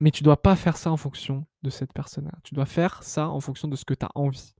Mais 0.00 0.10
tu 0.10 0.22
dois 0.22 0.40
pas 0.40 0.56
faire 0.56 0.76
ça 0.76 0.90
en 0.90 0.96
fonction 0.96 1.46
de 1.62 1.70
cette 1.70 1.92
personne-là. 1.92 2.32
Tu 2.42 2.54
dois 2.54 2.66
faire 2.66 3.02
ça 3.02 3.28
en 3.28 3.40
fonction 3.40 3.68
de 3.68 3.76
ce 3.76 3.84
que 3.84 3.94
tu 3.94 4.04
as 4.04 4.10
envie. 4.14 4.54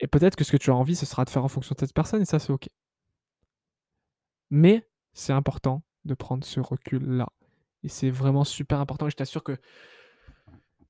Et 0.00 0.06
peut-être 0.06 0.36
que 0.36 0.44
ce 0.44 0.52
que 0.52 0.56
tu 0.56 0.70
as 0.70 0.74
envie, 0.74 0.96
ce 0.96 1.06
sera 1.06 1.24
de 1.24 1.30
faire 1.30 1.44
en 1.44 1.48
fonction 1.48 1.74
de 1.74 1.80
cette 1.80 1.94
personne, 1.94 2.22
et 2.22 2.26
ça, 2.26 2.38
c'est 2.38 2.52
ok. 2.52 2.68
Mais 4.50 4.88
c'est 5.12 5.32
important 5.32 5.82
de 6.04 6.14
prendre 6.14 6.44
ce 6.44 6.60
recul-là. 6.60 7.28
Et 7.82 7.88
c'est 7.88 8.10
vraiment 8.10 8.44
super 8.44 8.80
important. 8.80 9.06
Et 9.06 9.10
je 9.10 9.16
t'assure 9.16 9.42
que 9.42 9.58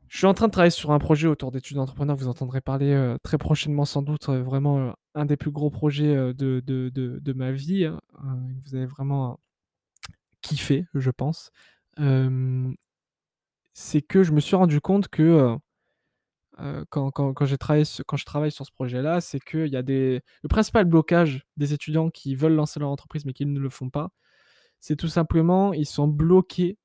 je 0.08 0.18
suis 0.18 0.26
en 0.26 0.34
train 0.34 0.46
de 0.46 0.52
travailler 0.52 0.70
sur 0.70 0.92
un 0.92 0.98
projet 0.98 1.26
autour 1.26 1.50
d'études 1.50 1.76
d'entrepreneurs. 1.76 2.16
Vous 2.16 2.28
entendrez 2.28 2.60
parler 2.60 2.92
euh, 2.92 3.16
très 3.22 3.38
prochainement, 3.38 3.84
sans 3.84 4.02
doute, 4.02 4.28
euh, 4.28 4.42
vraiment 4.42 4.78
euh, 4.78 4.92
un 5.14 5.24
des 5.24 5.36
plus 5.36 5.50
gros 5.50 5.70
projets 5.70 6.14
de, 6.34 6.60
de, 6.60 7.32
ma 7.32 7.52
vie. 7.52 7.86
Hein. 7.86 8.00
vous 8.64 8.74
avez 8.74 8.86
vraiment 8.86 9.40
kiffé, 10.42 10.86
je 10.94 11.10
pense. 11.10 11.50
c'est 13.72 14.02
que 14.02 14.22
je 14.22 14.32
me 14.32 14.40
suis 14.40 14.56
rendu 14.56 14.80
compte 14.80 15.08
que 15.08 15.56
quand, 16.56 17.10
quand, 17.10 17.34
quand, 17.34 17.56
travaillé, 17.58 17.84
quand 18.06 18.16
je 18.16 18.24
travaille 18.24 18.50
sur 18.50 18.64
ce 18.64 18.72
projet-là, 18.72 19.20
c'est 19.20 19.40
qu'il 19.40 19.68
y 19.68 19.76
a 19.76 19.82
des. 19.82 20.22
Le 20.42 20.48
principal 20.48 20.84
blocage 20.84 21.46
des 21.56 21.72
étudiants 21.72 22.10
qui 22.10 22.34
veulent 22.34 22.54
lancer 22.54 22.80
leur 22.80 22.90
entreprise 22.90 23.24
mais 23.24 23.32
qui 23.32 23.46
ne 23.46 23.60
le 23.60 23.68
font 23.68 23.90
pas, 23.90 24.10
c'est 24.80 24.96
tout 24.96 25.08
simplement 25.08 25.72
ils 25.72 25.86
sont 25.86 26.08
bloqués 26.08 26.78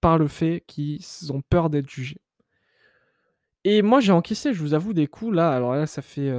par 0.00 0.18
le 0.18 0.28
fait 0.28 0.64
qu'ils 0.66 1.32
ont 1.32 1.42
peur 1.42 1.70
d'être 1.70 1.88
jugés. 1.88 2.20
Et 3.64 3.82
moi, 3.82 4.00
j'ai 4.00 4.12
encaissé, 4.12 4.54
je 4.54 4.60
vous 4.60 4.74
avoue, 4.74 4.92
des 4.92 5.06
coups 5.06 5.34
là. 5.34 5.50
Alors 5.50 5.74
là, 5.74 5.86
ça 5.86 6.02
fait 6.02 6.30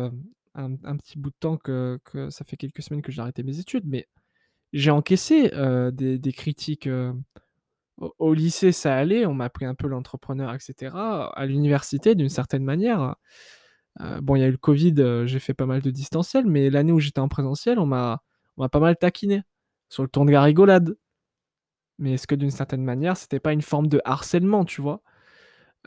un, 0.56 0.98
petit 0.98 1.18
bout 1.18 1.30
de 1.30 1.36
temps 1.40 1.58
que, 1.58 2.00
ça 2.30 2.46
fait 2.46 2.58
quelques 2.58 2.82
semaines 2.82 3.02
que 3.02 3.12
j'ai 3.12 3.22
arrêté 3.22 3.44
mes 3.44 3.60
études, 3.60 3.86
mais 3.86 4.08
j'ai 4.74 4.92
encaissé 4.92 5.52
des, 5.94 6.20
des, 6.20 6.34
critiques 6.34 6.90
au, 7.98 8.34
lycée, 8.34 8.72
ça 8.72 8.96
allait, 8.96 9.26
on 9.26 9.34
m'a 9.34 9.50
pris 9.50 9.66
un 9.66 9.76
peu 9.76 9.88
l'entrepreneur, 9.88 10.54
etc. 10.54 10.96
À 10.96 11.46
l'université, 11.46 12.16
d'une 12.16 12.30
certaine 12.30 12.64
manière, 12.64 13.16
euh, 14.02 14.22
bon, 14.22 14.36
il 14.36 14.42
y 14.42 14.44
a 14.44 14.48
eu 14.48 14.52
le 14.52 14.58
Covid, 14.58 14.96
euh, 15.00 15.26
j'ai 15.26 15.40
fait 15.40 15.54
pas 15.54 15.66
mal 15.66 15.82
de 15.82 15.90
distanciel, 15.92 16.46
mais 16.46 16.70
l'année 16.70 16.92
où 16.92 17.00
j'étais 17.00 17.20
en 17.20 17.28
présentiel, 17.28 17.80
on 17.80 17.86
m'a 17.86 18.22
pas 18.72 18.80
mal 18.80 18.98
taquiné 18.98 19.44
sur 19.90 20.04
le 20.04 20.10
ton 20.10 20.26
de 20.26 20.32
la 20.32 20.42
rigolade. 20.44 20.96
Mais 22.00 22.14
est-ce 22.14 22.28
que 22.28 22.36
d'une 22.36 22.52
certaine 22.52 22.84
manière, 22.84 23.18
c'était 23.18 23.40
pas 23.40 23.54
une 23.54 23.62
forme 23.62 23.88
de 23.88 24.02
harcèlement, 24.06 24.66
tu 24.66 24.82
vois? 24.82 25.02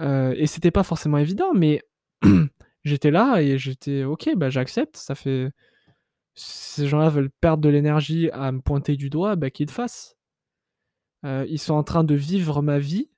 Euh, 0.01 0.35
Et 0.37 0.47
c'était 0.47 0.71
pas 0.73 0.83
forcément 0.85 1.19
évident, 1.19 1.53
mais 1.55 1.83
j'étais 2.85 3.11
là 3.11 3.41
et 3.43 3.59
j'étais 3.59 4.05
ok, 4.05 4.31
bah 4.37 4.51
j'accepte, 4.51 4.97
ça 4.97 5.15
fait. 5.15 5.51
Ces 6.35 6.89
gens-là 6.89 7.11
veulent 7.11 7.31
perdre 7.41 7.63
de 7.63 7.69
l'énergie 7.69 8.31
à 8.33 8.53
me 8.53 8.61
pointer 8.61 8.97
du 8.97 9.11
doigt, 9.11 9.37
bah 9.37 9.51
qu'ils 9.51 9.67
le 9.69 9.73
fassent. 9.73 10.17
Euh, 11.25 11.47
ils 11.49 11.59
sont 11.59 11.75
en 11.75 11.85
train 11.85 12.05
de 12.05 12.15
vivre 12.15 12.63
ma 12.63 12.79
vie 12.79 13.11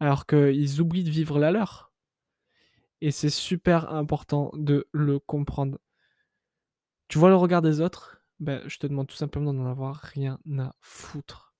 alors 0.00 0.26
qu'ils 0.26 0.80
oublient 0.80 1.04
de 1.04 1.10
vivre 1.10 1.38
la 1.38 1.50
leur. 1.50 1.92
Et 3.00 3.10
c'est 3.10 3.30
super 3.30 3.92
important 3.92 4.50
de 4.54 4.88
le 4.92 5.18
comprendre. 5.18 5.78
Tu 7.08 7.18
vois 7.18 7.28
le 7.28 7.36
regard 7.36 7.62
des 7.62 7.80
autres? 7.80 8.22
Ben, 8.40 8.62
Je 8.66 8.78
te 8.78 8.86
demande 8.86 9.06
tout 9.06 9.16
simplement 9.16 9.52
d'en 9.52 9.66
avoir 9.66 9.96
rien 9.96 10.38
à 10.58 10.72
foutre. 10.80 11.54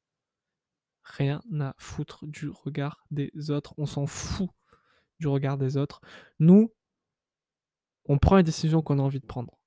Rien 1.05 1.43
à 1.61 1.75
foutre 1.79 2.27
du 2.27 2.49
regard 2.49 3.05
des 3.11 3.31
autres. 3.51 3.75
On 3.79 3.87
s'en 3.87 4.07
fout 4.07 4.51
du 5.21 5.29
regard 5.29 5.59
des 5.59 5.77
autres. 5.77 6.01
Nous, 6.39 6.73
on 8.07 8.19
prend 8.19 8.37
les 8.37 8.43
décisions 8.43 8.83
qu'on 8.83 8.99
a 8.99 9.03
envie 9.03 9.21
de 9.21 9.27
prendre. 9.27 9.59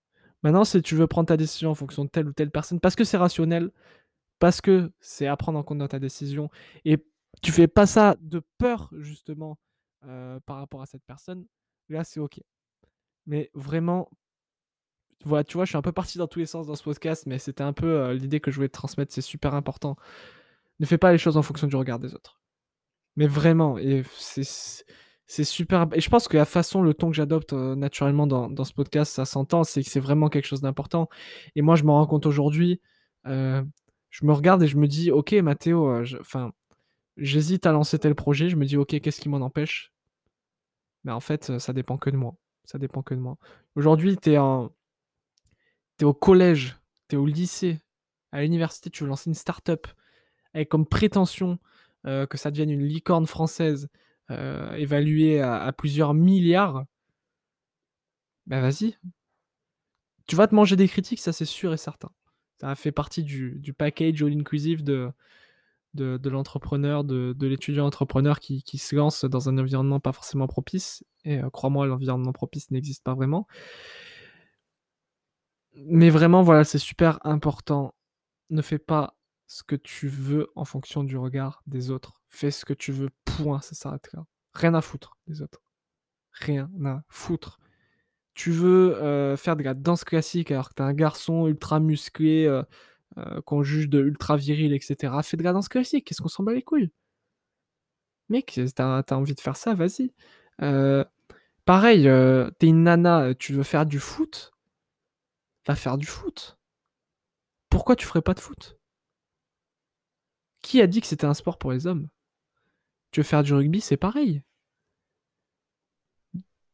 Maintenant, 0.43 0.63
si 0.63 0.81
tu 0.81 0.95
veux 0.95 1.07
prendre 1.07 1.27
ta 1.27 1.37
décision 1.37 1.71
en 1.71 1.75
fonction 1.75 2.05
de 2.05 2.09
telle 2.09 2.27
ou 2.27 2.33
telle 2.33 2.51
personne, 2.51 2.79
parce 2.79 2.95
que 2.95 3.03
c'est 3.03 3.17
rationnel, 3.17 3.71
parce 4.39 4.61
que 4.61 4.91
c'est 4.99 5.27
à 5.27 5.37
prendre 5.37 5.59
en 5.59 5.63
compte 5.63 5.77
dans 5.79 5.87
ta 5.87 5.99
décision 5.99 6.49
et 6.83 6.97
tu 7.41 7.51
fais 7.51 7.67
pas 7.67 7.85
ça 7.85 8.15
de 8.21 8.41
peur 8.57 8.89
justement 8.97 9.57
euh, 10.05 10.39
par 10.45 10.57
rapport 10.57 10.81
à 10.81 10.85
cette 10.85 11.03
personne, 11.05 11.45
là 11.89 12.03
c'est 12.03 12.19
ok. 12.19 12.39
Mais 13.25 13.49
vraiment, 13.53 14.09
voilà, 15.23 15.43
tu 15.43 15.55
vois, 15.55 15.65
je 15.65 15.69
suis 15.69 15.77
un 15.77 15.81
peu 15.81 15.91
parti 15.91 16.17
dans 16.17 16.27
tous 16.27 16.39
les 16.39 16.45
sens 16.45 16.67
dans 16.67 16.75
ce 16.75 16.83
podcast, 16.83 17.25
mais 17.25 17.39
c'était 17.39 17.63
un 17.63 17.73
peu 17.73 17.87
euh, 17.87 18.13
l'idée 18.13 18.39
que 18.39 18.51
je 18.51 18.57
voulais 18.57 18.67
te 18.67 18.73
transmettre, 18.73 19.13
c'est 19.13 19.21
super 19.21 19.55
important. 19.55 19.95
Ne 20.79 20.85
fais 20.85 20.97
pas 20.97 21.11
les 21.11 21.17
choses 21.17 21.37
en 21.37 21.41
fonction 21.41 21.67
du 21.67 21.75
regard 21.75 21.99
des 21.99 22.13
autres. 22.13 22.39
Mais 23.15 23.27
vraiment, 23.27 23.77
et 23.77 24.03
c'est 24.17 25.43
super. 25.43 25.87
Et 25.93 26.01
je 26.01 26.09
pense 26.09 26.27
que 26.27 26.37
la 26.37 26.45
façon, 26.45 26.81
le 26.83 26.93
ton 26.93 27.09
que 27.09 27.15
j'adopte 27.15 27.53
euh, 27.53 27.75
naturellement 27.75 28.27
dans, 28.27 28.49
dans, 28.49 28.65
ce 28.65 28.73
podcast, 28.73 29.13
ça 29.13 29.25
s'entend, 29.25 29.63
c'est 29.63 29.83
que 29.83 29.89
c'est 29.89 29.99
vraiment 29.99 30.29
quelque 30.29 30.45
chose 30.45 30.61
d'important. 30.61 31.09
Et 31.55 31.61
moi, 31.61 31.75
je 31.75 31.83
me 31.83 31.91
rends 31.91 32.05
compte 32.05 32.25
aujourd'hui, 32.25 32.81
je 34.15 34.25
me 34.25 34.31
regarde 34.31 34.63
et 34.63 34.67
je 34.67 34.77
me 34.77 34.87
dis, 34.87 35.11
ok, 35.11 35.33
Mathéo, 35.33 35.89
euh, 35.89 36.05
enfin, 36.21 36.53
j'hésite 37.17 37.65
à 37.65 37.73
lancer 37.73 37.99
tel 37.99 38.15
projet. 38.15 38.47
Je 38.47 38.55
me 38.55 38.63
dis, 38.63 38.77
ok, 38.77 39.01
qu'est-ce 39.01 39.19
qui 39.19 39.27
m'en 39.27 39.41
empêche? 39.41 39.91
Mais 41.03 41.11
en 41.11 41.19
fait, 41.19 41.49
euh, 41.49 41.59
ça 41.59 41.73
dépend 41.73 41.97
que 41.97 42.09
de 42.09 42.15
moi. 42.15 42.37
Ça 42.63 42.79
dépend 42.79 43.03
que 43.03 43.13
de 43.13 43.19
moi. 43.19 43.37
Aujourd'hui, 43.75 44.15
tu 44.15 44.31
es, 44.31 44.37
en... 44.37 44.71
au 46.01 46.13
collège, 46.13 46.77
tu 47.09 47.15
es 47.15 47.19
au 47.19 47.25
lycée, 47.25 47.81
à 48.31 48.41
l'université, 48.41 48.89
tu 48.89 49.03
veux 49.03 49.09
lancer 49.09 49.29
une 49.29 49.35
start-up 49.35 49.85
avec 50.53 50.69
comme 50.69 50.85
prétention 50.85 51.59
euh, 52.07 52.25
que 52.25 52.37
ça 52.37 52.51
devienne 52.51 52.71
une 52.71 52.85
licorne 52.85 53.27
française 53.27 53.89
évaluée 54.29 55.41
à, 55.41 55.71
plusieurs 55.73 56.15
milliards. 56.15 56.85
Ben 58.47 58.59
vas-y. 58.61 58.97
Tu 60.25 60.35
vas 60.35 60.47
te 60.47 60.55
manger 60.55 60.75
des 60.77 60.87
critiques, 60.87 61.19
ça 61.19 61.31
c'est 61.31 61.45
sûr 61.45 61.73
et 61.73 61.77
certain. 61.77 62.09
Ça 62.59 62.75
fait 62.75 62.91
partie 62.91 63.23
du, 63.23 63.73
package 63.77 64.23
all-inclusive 64.23 64.83
de, 64.83 65.11
de, 65.93 66.29
l'entrepreneur, 66.29 67.03
de, 67.03 67.35
l'étudiant 67.41 67.85
entrepreneur 67.85 68.39
qui, 68.39 68.77
se 68.77 68.95
lance 68.95 69.25
dans 69.25 69.49
un 69.49 69.57
environnement 69.57 69.99
pas 69.99 70.11
forcément 70.13 70.47
propice. 70.47 71.03
Et 71.23 71.39
euh, 71.39 71.49
crois-moi, 71.49 71.87
l'environnement 71.87 72.33
propice 72.33 72.71
n'existe 72.71 73.03
pas 73.03 73.13
vraiment. 73.13 73.47
Mais 75.73 76.09
vraiment, 76.09 76.41
voilà, 76.41 76.63
c'est 76.63 76.79
super 76.79 77.19
important. 77.25 77.93
Ne 78.49 78.61
fais 78.61 78.79
pas 78.79 79.17
ce 79.47 79.63
que 79.63 79.75
tu 79.75 80.07
veux 80.07 80.51
en 80.55 80.65
fonction 80.65 81.03
du 81.03 81.17
regard 81.17 81.61
des 81.67 81.91
autres. 81.91 82.21
Fais 82.29 82.51
ce 82.51 82.65
que 82.65 82.73
tu 82.73 82.91
veux, 82.91 83.09
point, 83.25 83.61
ça 83.61 83.75
s'arrête 83.75 84.11
là. 84.13 84.25
Rien 84.53 84.73
à 84.73 84.81
foutre 84.81 85.17
des 85.27 85.41
autres. 85.41 85.61
Rien 86.31 86.69
à 86.85 87.03
foutre 87.09 87.59
tu 88.35 88.51
veux 88.51 88.95
euh, 89.01 89.37
faire 89.37 89.55
de 89.55 89.63
la 89.63 89.73
danse 89.73 90.03
classique 90.03 90.51
alors 90.51 90.69
que 90.69 90.75
t'es 90.75 90.83
un 90.83 90.93
garçon 90.93 91.47
ultra 91.47 91.79
musclé, 91.79 92.45
euh, 92.45 92.63
euh, 93.17 93.41
qu'on 93.41 93.63
juge 93.63 93.89
de 93.89 94.03
ultra 94.03 94.37
viril, 94.37 94.73
etc. 94.73 95.13
Fais 95.23 95.37
de 95.37 95.43
la 95.43 95.53
danse 95.53 95.69
classique, 95.69 96.05
qu'est-ce 96.05 96.21
qu'on 96.21 96.27
s'en 96.27 96.43
bat 96.43 96.53
les 96.53 96.61
couilles? 96.61 96.91
Mec, 98.29 98.59
t'as 98.75 99.03
as 99.07 99.13
envie 99.15 99.35
de 99.35 99.39
faire 99.41 99.55
ça, 99.55 99.73
vas-y. 99.73 100.11
pareil, 101.65 102.03
t'es 102.59 102.67
une 102.67 102.83
nana, 102.83 103.33
tu 103.35 103.53
veux 103.53 103.63
faire 103.63 103.85
du 103.85 103.99
foot? 103.99 104.51
Va 105.67 105.75
faire 105.75 105.97
du 105.97 106.05
foot. 106.05 106.57
Pourquoi 107.69 107.95
tu 107.95 108.05
ferais 108.05 108.21
pas 108.21 108.33
de 108.33 108.39
foot? 108.39 108.77
Qui 110.61 110.81
a 110.81 110.87
dit 110.87 111.01
que 111.01 111.07
c'était 111.07 111.25
un 111.25 111.33
sport 111.33 111.57
pour 111.57 111.71
les 111.71 111.87
hommes? 111.87 112.09
Tu 113.11 113.21
veux 113.21 113.23
faire 113.23 113.43
du 113.43 113.53
rugby, 113.53 113.81
c'est 113.81 113.97
pareil. 113.97 114.43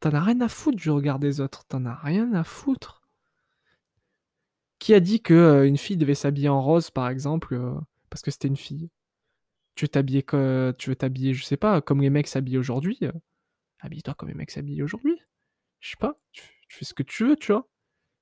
T'en 0.01 0.13
as 0.13 0.21
rien 0.21 0.41
à 0.41 0.47
foutre 0.47 0.77
du 0.77 0.89
regard 0.89 1.19
des 1.19 1.41
autres. 1.41 1.63
T'en 1.65 1.85
as 1.85 1.93
rien 1.93 2.33
à 2.33 2.43
foutre. 2.43 3.03
Qui 4.79 4.95
a 4.95 4.99
dit 4.99 5.21
que 5.21 5.35
euh, 5.35 5.67
une 5.67 5.77
fille 5.77 5.95
devait 5.95 6.15
s'habiller 6.15 6.49
en 6.49 6.59
rose, 6.59 6.89
par 6.89 7.07
exemple, 7.07 7.53
euh, 7.53 7.79
parce 8.09 8.23
que 8.23 8.31
c'était 8.31 8.47
une 8.47 8.57
fille? 8.57 8.89
Tu 9.75 9.85
veux 9.85 9.89
t'habiller, 9.89 10.23
tu 10.23 10.89
veux 10.89 10.95
t'habiller, 10.95 11.35
je 11.35 11.43
sais 11.43 11.55
pas, 11.55 11.81
comme 11.81 12.01
les 12.01 12.09
mecs 12.09 12.27
s'habillent 12.27 12.57
aujourd'hui 12.57 12.97
euh, 13.03 13.11
Habille-toi 13.79 14.15
comme 14.15 14.29
les 14.29 14.35
mecs 14.35 14.49
s'habillent 14.49 14.81
aujourd'hui. 14.81 15.19
Je 15.79 15.91
sais 15.91 15.97
pas. 15.97 16.19
Tu, 16.31 16.43
fais 16.69 16.85
ce 16.85 16.95
que 16.95 17.03
tu 17.03 17.27
veux, 17.27 17.35
tu 17.35 17.51
vois. 17.51 17.69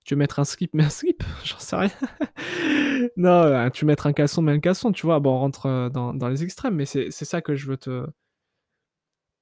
Tu 0.05 0.15
veux 0.15 0.19
mettre 0.19 0.39
un 0.39 0.45
slip, 0.45 0.73
mets 0.73 0.83
un 0.83 0.89
slip? 0.89 1.23
J'en 1.45 1.59
sais 1.59 1.77
rien. 1.77 1.91
non, 3.17 3.69
tu 3.69 3.85
veux 3.85 3.87
mettre 3.87 4.07
un 4.07 4.13
caleçon, 4.13 4.41
mets 4.41 4.51
un 4.51 4.59
caleçon, 4.59 4.91
tu 4.91 5.05
vois. 5.05 5.21
Bon, 5.21 5.35
on 5.35 5.39
rentre 5.39 5.89
dans, 5.93 6.13
dans 6.13 6.27
les 6.27 6.43
extrêmes, 6.43 6.75
mais 6.75 6.85
c'est 6.85 7.11
ça 7.11 7.41
que 7.41 7.55
je 7.55 7.67
veux 7.67 7.77
te, 7.77 8.05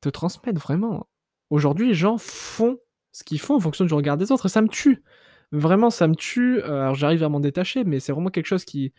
te 0.02 0.10
transmettre, 0.10 0.62
vraiment. 0.62 1.08
Aujourd'hui, 1.50 1.90
les 1.90 1.94
gens 1.94 2.18
font 2.18 2.78
ce 3.12 3.24
qu'ils 3.24 3.40
font 3.40 3.56
en 3.56 3.60
fonction 3.60 3.86
du 3.86 3.94
regard 3.94 4.18
des 4.18 4.32
autres 4.32 4.48
et 4.48 4.50
ça 4.50 4.62
me 4.62 4.68
tue. 4.68 5.04
Vraiment, 5.52 5.90
ça 5.90 6.08
me 6.08 6.16
tue. 6.16 6.60
Euh, 6.60 6.82
alors, 6.82 6.96
j'arrive 6.96 7.24
à 7.24 7.30
m'en 7.30 7.40
détacher, 7.40 7.84
mais 7.84 8.00
c'est 8.00 8.12
vraiment 8.12 8.30
quelque 8.30 8.46
chose 8.46 8.66
qui, 8.66 8.94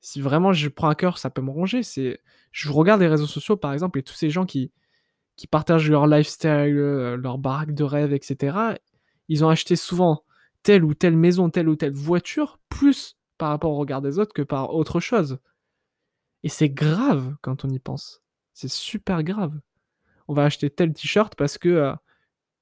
si 0.00 0.20
vraiment 0.20 0.52
je 0.52 0.68
prends 0.68 0.88
à 0.88 0.94
cœur, 0.94 1.18
ça 1.18 1.30
peut 1.30 1.42
me 1.42 1.50
ronger. 1.50 1.82
C'est, 1.82 2.20
je 2.52 2.70
regarde 2.70 3.00
les 3.00 3.08
réseaux 3.08 3.26
sociaux, 3.26 3.56
par 3.56 3.72
exemple, 3.72 3.98
et 3.98 4.02
tous 4.02 4.14
ces 4.14 4.30
gens 4.30 4.46
qui, 4.46 4.72
qui 5.36 5.46
partagent 5.46 5.90
leur 5.90 6.06
lifestyle, 6.06 6.74
leur 7.14 7.38
baraque 7.38 7.74
de 7.74 7.84
rêve, 7.84 8.12
etc., 8.12 8.74
ils 9.28 9.44
ont 9.44 9.48
acheté 9.48 9.76
souvent 9.76 10.24
telle 10.62 10.84
ou 10.84 10.94
telle 10.94 11.16
maison, 11.16 11.50
telle 11.50 11.68
ou 11.68 11.76
telle 11.76 11.92
voiture, 11.92 12.58
plus 12.68 13.16
par 13.38 13.50
rapport 13.50 13.72
au 13.72 13.76
regard 13.76 14.02
des 14.02 14.18
autres 14.18 14.32
que 14.32 14.42
par 14.42 14.74
autre 14.74 15.00
chose. 15.00 15.38
Et 16.42 16.48
c'est 16.48 16.70
grave 16.70 17.36
quand 17.42 17.64
on 17.64 17.68
y 17.68 17.78
pense. 17.78 18.22
C'est 18.52 18.70
super 18.70 19.22
grave. 19.22 19.58
On 20.28 20.34
va 20.34 20.44
acheter 20.44 20.70
tel 20.70 20.92
t-shirt 20.92 21.34
parce 21.34 21.58
que 21.58 21.92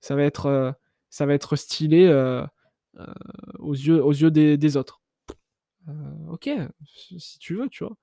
ça, 0.01 0.15
va 0.15 0.23
être, 0.23 0.75
ça 1.11 1.27
va 1.27 1.35
être 1.35 1.57
stylé 1.57 2.09
aux 3.59 3.73
yeux, 3.73 4.03
aux 4.03 4.13
yeux 4.13 4.31
des, 4.31 4.77
autres. 4.77 5.01
ok, 6.29 6.51
si 6.87 7.39
tu 7.39 7.55
veux, 7.55 7.69
tu 7.69 7.85
vois. 7.85 7.97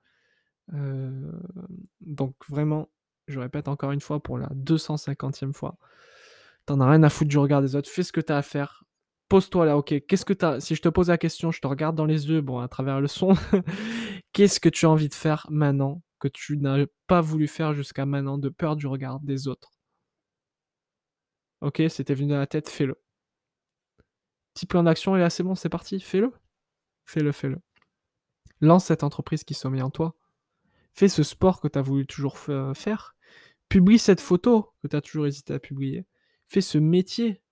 donc 2.00 2.34
vraiment, 2.48 2.88
je 3.28 3.38
répète 3.38 3.68
encore 3.68 3.92
une 3.92 4.00
fois 4.00 4.22
pour 4.22 4.38
la 4.38 4.48
250e 4.48 5.52
fois, 5.52 5.76
t'en 6.66 6.80
as 6.80 6.90
rien 6.90 7.02
à 7.02 7.08
foutre 7.08 7.30
du 7.30 7.38
regard 7.38 7.62
des 7.62 7.76
autres, 7.76 7.88
fais 7.88 8.02
ce 8.02 8.12
que 8.12 8.20
t'as 8.20 8.38
à 8.38 8.42
faire, 8.42 8.84
pose-toi 9.28 9.66
là, 9.66 9.76
ok, 9.76 9.94
qu'est-ce 10.06 10.24
que 10.24 10.32
t'as, 10.32 10.60
si 10.60 10.74
je 10.74 10.82
te 10.82 10.88
pose 10.88 11.08
la 11.08 11.18
question, 11.18 11.50
je 11.50 11.60
te 11.60 11.66
regarde 11.66 11.96
dans 11.96 12.04
les 12.04 12.28
yeux, 12.28 12.40
bon, 12.40 12.58
à 12.58 12.68
travers 12.68 13.00
le 13.00 13.08
son, 13.08 13.34
qu'est-ce 14.32 14.60
que 14.60 14.68
tu 14.68 14.86
as 14.86 14.90
envie 14.90 15.08
de 15.08 15.14
faire 15.14 15.46
maintenant? 15.50 16.02
Que 16.22 16.28
tu 16.28 16.56
n'as 16.56 16.86
pas 17.08 17.20
voulu 17.20 17.48
faire 17.48 17.74
jusqu'à 17.74 18.06
maintenant 18.06 18.38
de 18.38 18.48
peur 18.48 18.76
du 18.76 18.86
regard 18.86 19.18
des 19.18 19.48
autres 19.48 19.72
Ok, 21.60 21.82
c'était 21.88 22.14
venu 22.14 22.28
dans 22.28 22.38
la 22.38 22.46
tête, 22.46 22.68
fais-le. 22.68 23.00
Petit 24.54 24.66
plan 24.66 24.84
d'action, 24.84 25.16
et 25.16 25.18
là 25.18 25.30
c'est 25.30 25.42
bon, 25.42 25.56
c'est 25.56 25.68
parti, 25.68 25.98
fais-le. 25.98 26.32
Fais-le, 27.06 27.32
fais-le. 27.32 27.60
Lance 28.60 28.84
cette 28.84 29.02
entreprise 29.02 29.42
qui 29.42 29.54
sommeille 29.54 29.82
en 29.82 29.90
toi. 29.90 30.14
Fais 30.92 31.08
ce 31.08 31.24
sport 31.24 31.60
que 31.60 31.66
tu 31.66 31.76
as 31.76 31.82
voulu 31.82 32.06
toujours 32.06 32.38
faire. 32.38 33.16
Publie 33.68 33.98
cette 33.98 34.20
photo 34.20 34.72
que 34.80 34.86
tu 34.86 34.94
as 34.94 35.00
toujours 35.00 35.26
hésité 35.26 35.54
à 35.54 35.58
publier. 35.58 36.06
Fais 36.46 36.60
ce 36.60 36.78
métier 36.78 37.42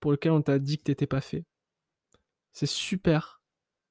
pour 0.00 0.12
lequel 0.12 0.32
on 0.32 0.42
t'a 0.42 0.58
dit 0.58 0.76
que 0.76 0.84
t'étais 0.84 1.06
pas 1.06 1.22
fait. 1.22 1.46
C'est 2.52 2.66
super 2.66 3.40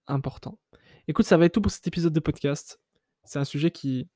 important. 0.05 0.59
Écoute, 1.07 1.25
ça 1.25 1.37
va 1.37 1.45
être 1.45 1.53
tout 1.53 1.61
pour 1.61 1.71
cet 1.71 1.87
épisode 1.87 2.13
de 2.13 2.19
podcast. 2.19 2.79
C'est 3.23 3.39
un 3.39 3.45
sujet 3.45 3.71
qui, 3.71 4.07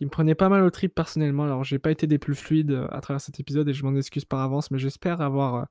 qui 0.00 0.06
me 0.06 0.10
prenait 0.10 0.34
pas 0.34 0.48
mal 0.48 0.62
au 0.62 0.70
trip 0.70 0.94
personnellement. 0.94 1.44
Alors, 1.44 1.62
j'ai 1.62 1.78
pas 1.78 1.90
été 1.90 2.06
des 2.06 2.16
plus 2.18 2.34
fluides 2.34 2.70
euh, 2.70 2.88
à 2.90 3.02
travers 3.02 3.20
cet 3.20 3.38
épisode 3.38 3.68
et 3.68 3.74
je 3.74 3.84
m'en 3.84 3.94
excuse 3.94 4.24
par 4.24 4.40
avance, 4.40 4.70
mais 4.70 4.78
j'espère 4.78 5.20
avoir 5.20 5.54
euh, 5.56 5.64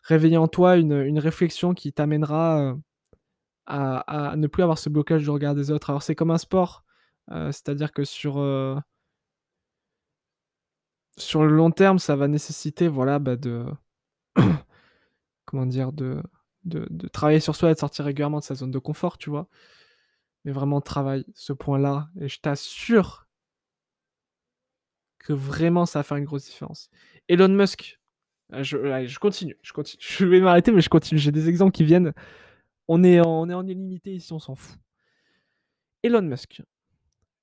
réveillé 0.00 0.38
en 0.38 0.48
toi 0.48 0.78
une, 0.78 1.18
réflexion 1.18 1.74
qui 1.74 1.92
t'amènera 1.92 2.58
euh, 2.58 2.74
à, 3.66 4.34
ne 4.38 4.46
plus 4.46 4.62
avoir 4.62 4.78
ce 4.78 4.88
blocage 4.88 5.24
du 5.24 5.28
regard 5.30 5.54
des 5.54 5.70
autres. 5.70 5.90
Alors, 5.90 6.02
c'est 6.02 6.14
comme 6.14 6.30
un 6.30 6.38
sport, 6.38 6.84
c'est-à-dire 7.28 7.92
que 7.92 8.02
sur, 8.02 8.40
le 8.40 8.82
long 11.48 11.70
terme, 11.70 11.98
ça 11.98 12.16
va 12.16 12.28
nécessiter 12.28 12.88
voilà, 12.88 13.18
bah, 13.18 13.36
de. 13.36 13.66
comment 15.44 15.66
dire 15.66 15.92
de, 15.92 16.22
de, 16.64 16.86
de, 16.88 17.08
travailler 17.08 17.40
sur 17.40 17.56
soi 17.56 17.70
et 17.70 17.74
de 17.74 17.78
sortir 17.78 18.06
régulièrement 18.06 18.38
de 18.38 18.44
sa 18.44 18.54
zone 18.54 18.70
de 18.70 18.78
confort, 18.78 19.18
tu 19.18 19.28
vois 19.28 19.48
mais 20.44 20.52
vraiment 20.52 20.80
travaille 20.80 21.24
ce 21.34 21.52
point-là 21.52 22.08
et 22.20 22.28
je 22.28 22.40
t'assure 22.40 23.28
que 25.18 25.32
vraiment 25.32 25.86
ça 25.86 26.02
faire 26.02 26.16
une 26.16 26.24
grosse 26.24 26.46
différence. 26.46 26.90
Elon 27.28 27.48
Musk, 27.48 28.00
euh, 28.52 28.62
je, 28.62 29.06
je 29.06 29.18
continue, 29.18 29.56
je 29.62 29.72
continue. 29.72 30.02
Je 30.06 30.24
vais 30.26 30.40
m'arrêter, 30.40 30.72
mais 30.72 30.80
je 30.80 30.88
continue. 30.88 31.20
J'ai 31.20 31.32
des 31.32 31.48
exemples 31.48 31.72
qui 31.72 31.84
viennent. 31.84 32.12
On 32.88 33.04
est, 33.04 33.20
en, 33.20 33.28
on 33.42 33.48
est 33.48 33.54
en 33.54 33.66
illimité 33.66 34.14
ici, 34.14 34.32
on 34.32 34.38
s'en 34.38 34.54
fout. 34.56 34.78
Elon 36.02 36.22
Musk, 36.22 36.62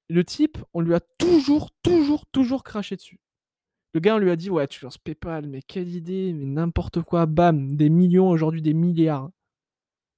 le 0.10 0.24
type, 0.24 0.58
on 0.74 0.82
lui 0.82 0.94
a 0.94 1.00
toujours, 1.00 1.72
toujours, 1.82 2.26
toujours 2.28 2.64
craché 2.64 2.96
dessus. 2.98 3.20
Le 3.94 4.00
gars, 4.02 4.16
on 4.16 4.20
lui 4.20 4.30
a 4.30 4.36
dit, 4.36 4.50
ouais, 4.50 4.68
tu 4.68 4.84
lances 4.84 4.98
PayPal, 4.98 5.48
mais 5.48 5.62
quelle 5.62 5.90
idée, 5.96 6.34
mais 6.34 6.46
n'importe 6.46 7.02
quoi, 7.02 7.26
bam, 7.26 7.76
des 7.76 7.90
millions, 7.90 8.30
aujourd'hui 8.30 8.62
des 8.62 8.74
milliards. 8.74 9.30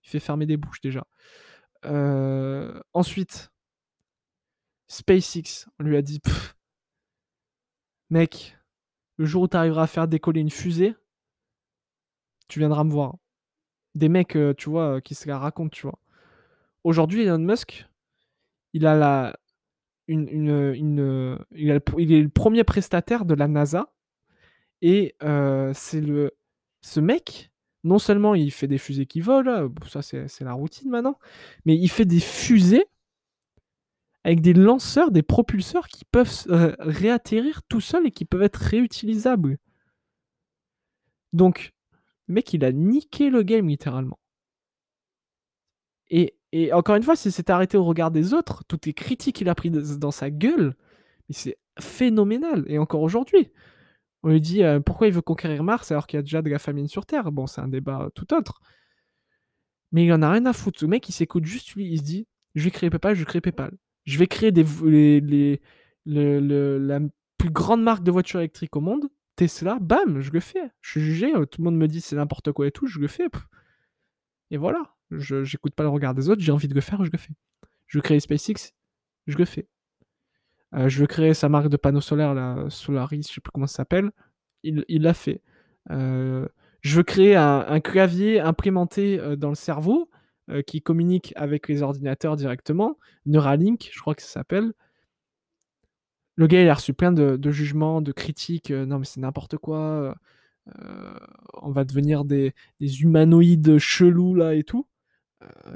Il 0.04 0.10
fait 0.10 0.20
fermer 0.20 0.46
des 0.46 0.58
bouches 0.58 0.82
déjà. 0.82 1.06
Euh, 1.86 2.80
ensuite, 2.94 3.52
SpaceX, 4.88 5.68
on 5.80 5.84
lui 5.84 5.98
a 5.98 6.02
dit 6.02 6.22
Mec, 8.10 8.58
le 9.18 9.26
jour 9.26 9.44
où 9.44 9.48
tu 9.48 9.58
arriveras 9.58 9.84
à 9.84 9.88
faire 9.88 10.08
décoller 10.08 10.42
une 10.42 10.50
fusée, 10.50 10.96
tu 12.48 12.60
viendras 12.60 12.84
me 12.84 12.92
voir. 12.92 13.16
Des 13.96 14.10
mecs, 14.10 14.36
euh, 14.36 14.54
tu 14.54 14.70
vois, 14.70 14.98
euh, 14.98 15.00
qui 15.00 15.16
se 15.16 15.28
la 15.28 15.38
racontent, 15.38 15.70
tu 15.70 15.84
vois. 15.84 16.00
Aujourd'hui, 16.84 17.24
Elon 17.24 17.40
Musk, 17.40 17.88
il 18.74 18.86
a 18.86 18.96
la. 18.96 19.38
Une, 20.08 20.28
une, 20.28 21.46
il, 21.52 21.70
est 21.70 22.22
le 22.22 22.30
premier 22.30 22.66
prestataire 22.66 23.24
de 23.24 23.34
la 23.34 23.48
NASA. 23.48 23.94
Et 24.82 25.16
c'est 25.74 26.02
le. 26.02 26.32
Ce 26.82 27.00
mec, 27.00 27.51
non 27.84 28.00
seulement 28.00 28.36
il 28.36 28.52
fait 28.52 28.68
des 28.68 28.78
fusées 28.78 29.06
qui 29.06 29.22
volent, 29.22 29.70
ça 29.88 30.02
c'est 30.02 30.42
la 30.42 30.54
routine 30.54 30.90
maintenant, 30.90 31.18
mais 31.66 31.76
il 31.76 31.90
fait 31.90 32.06
des 32.06 32.20
fusées 32.20 32.86
avec 34.24 34.42
des 34.42 34.54
lanceurs, 34.54 35.12
des 35.12 35.24
propulseurs 35.24 35.88
qui 35.88 36.06
peuvent 36.06 36.46
euh, 36.50 36.76
réatterrir 36.80 37.64
tout 37.64 37.82
seuls 37.82 38.08
et 38.08 38.12
qui 38.12 38.26
peuvent 38.26 38.44
être 38.44 38.58
réutilisables. 38.58 39.58
Donc, 41.34 41.74
le 42.28 42.36
mec, 42.36 42.54
il 42.54 42.64
a 42.66 42.72
niqué 42.72 43.30
le 43.30 43.44
game 43.44 43.68
littéralement. 43.68 44.20
Et, 46.10 46.36
encore 46.74 46.96
une 46.96 47.04
fois, 47.04 47.16
si 47.16 47.32
c'est 47.32 47.50
arrêté 47.50 47.78
au 47.78 47.86
regard 47.86 48.12
des 48.12 48.34
autres, 48.34 48.64
toutes 48.68 48.86
les 48.86 48.94
critiques 48.94 49.38
qu'il 49.38 49.50
a 49.50 49.56
pris 49.56 49.72
dans 49.72 50.12
sa 50.12 50.30
gueule, 50.30 50.76
c'est 51.30 51.58
phénoménal. 51.80 52.66
Et 52.68 52.78
encore 52.78 53.02
aujourd'hui, 53.02 53.50
on 54.24 54.30
lui 54.30 54.42
dit 54.42 54.64
euh, 54.64 54.80
pourquoi 54.80 55.08
il 55.08 55.14
veut 55.14 55.22
conquérir 55.22 55.64
Mars 55.64 55.92
alors 55.92 56.08
qu'il 56.08 56.18
y 56.18 56.20
a 56.20 56.24
déjà 56.24 56.42
de 56.42 56.50
la 56.50 56.60
famine 56.60 56.88
sur 56.88 57.06
Terre? 57.06 57.32
Bon, 57.32 57.48
c'est 57.48 57.62
un 57.62 57.68
débat 57.68 58.10
tout 58.16 58.34
autre. 58.34 58.62
Mais 59.92 60.06
il 60.06 60.14
en 60.14 60.22
a 60.22 60.32
rien 60.32 60.46
à 60.46 60.54
foutre. 60.54 60.80
Ce 60.80 60.86
mec, 60.86 61.08
il 61.10 61.12
s'écoute 61.12 61.46
juste 61.46 61.74
lui. 61.74 61.88
Il 61.88 61.98
se 61.98 62.04
dit 62.04 62.28
je 62.56 62.64
vais 62.64 62.72
créer 62.72 62.90
PayPal, 62.90 63.16
je 63.16 63.20
vais 63.20 63.26
créer 63.26 63.42
PayPal. 63.42 63.72
Je 64.06 64.18
vais 64.18 64.28
créer 64.28 64.52
des, 64.52 64.64
les, 64.86 65.62
la 66.06 67.00
plus 67.38 67.50
grande 67.50 67.84
marque 67.84 68.04
de 68.04 68.12
voitures 68.12 68.40
électriques 68.40 68.76
au 68.76 68.82
monde. 68.82 69.10
Tesla, 69.36 69.78
bam, 69.80 70.20
je 70.20 70.32
le 70.32 70.40
fais. 70.40 70.72
Je 70.82 70.92
suis 70.92 71.02
jugé. 71.02 71.34
Euh, 71.34 71.46
tout 71.46 71.62
le 71.62 71.66
monde 71.66 71.78
me 71.78 71.88
dit 71.88 72.02
c'est 72.02 72.16
n'importe 72.16 72.52
quoi 72.52 72.68
et 72.68 72.72
tout. 72.72 72.88
Je 72.88 73.00
le 73.00 73.08
fais. 73.08 73.28
Et 74.50 74.58
voilà. 74.58 74.96
Je 75.12 75.38
n'écoute 75.38 75.74
pas 75.76 75.84
le 75.84 75.90
regard 75.90 76.14
des 76.14 76.30
autres. 76.30 76.42
J'ai 76.42 76.52
envie 76.52 76.68
de 76.68 76.74
le 76.74 76.82
faire, 76.82 77.04
je 77.04 77.12
le 77.12 77.18
fais. 77.18 77.34
Je 77.88 78.00
créer 78.00 78.20
SpaceX, 78.20 78.74
je 79.28 79.38
le 79.38 79.46
fais. 79.46 79.68
Euh, 80.74 80.90
je 80.90 81.00
veux 81.00 81.08
créer 81.08 81.34
sa 81.34 81.50
marque 81.50 81.68
de 81.70 81.78
panneaux 81.78 82.02
solaires, 82.02 82.34
la 82.34 82.70
Solaris, 82.70 83.24
je 83.28 83.34
sais 83.34 83.42
plus 83.42 83.52
comment 83.52 83.68
ça 83.68 83.78
s'appelle. 83.78 84.12
Il 84.64 85.02
l'a 85.02 85.14
fait. 85.14 85.42
Euh, 85.92 86.48
je 86.82 86.98
veux 86.98 87.04
créer 87.04 87.36
un, 87.36 87.80
clavier 87.80 88.40
imprimanté 88.40 89.20
euh, 89.20 89.36
dans 89.36 89.50
le 89.50 89.56
cerveau 89.56 90.10
qui 90.68 90.82
communique 90.82 91.34
avec 91.38 91.70
les 91.70 91.82
ordinateurs 91.82 92.36
directement. 92.36 92.98
Neuralink, 93.26 93.90
je 93.94 94.00
crois 94.02 94.16
que 94.16 94.22
ça 94.22 94.28
s'appelle. 94.28 94.74
Le 96.36 96.48
gars, 96.48 96.62
il 96.62 96.68
a 96.68 96.74
reçu 96.74 96.94
plein 96.94 97.14
de, 97.14 97.52
jugements, 97.52 98.02
de 98.02 98.12
critiques. 98.12 98.72
non, 98.72 99.00
mais 99.00 99.06
c'est 99.06 99.22
n'importe 99.22 99.58
quoi. 99.58 100.16
on 101.62 101.72
va 101.72 101.86
devenir 101.86 102.26
des, 102.26 102.54
humanoïdes 102.82 103.78
chelous 103.78 104.36
là 104.36 104.56
et 104.56 104.64
tout. 104.64 104.88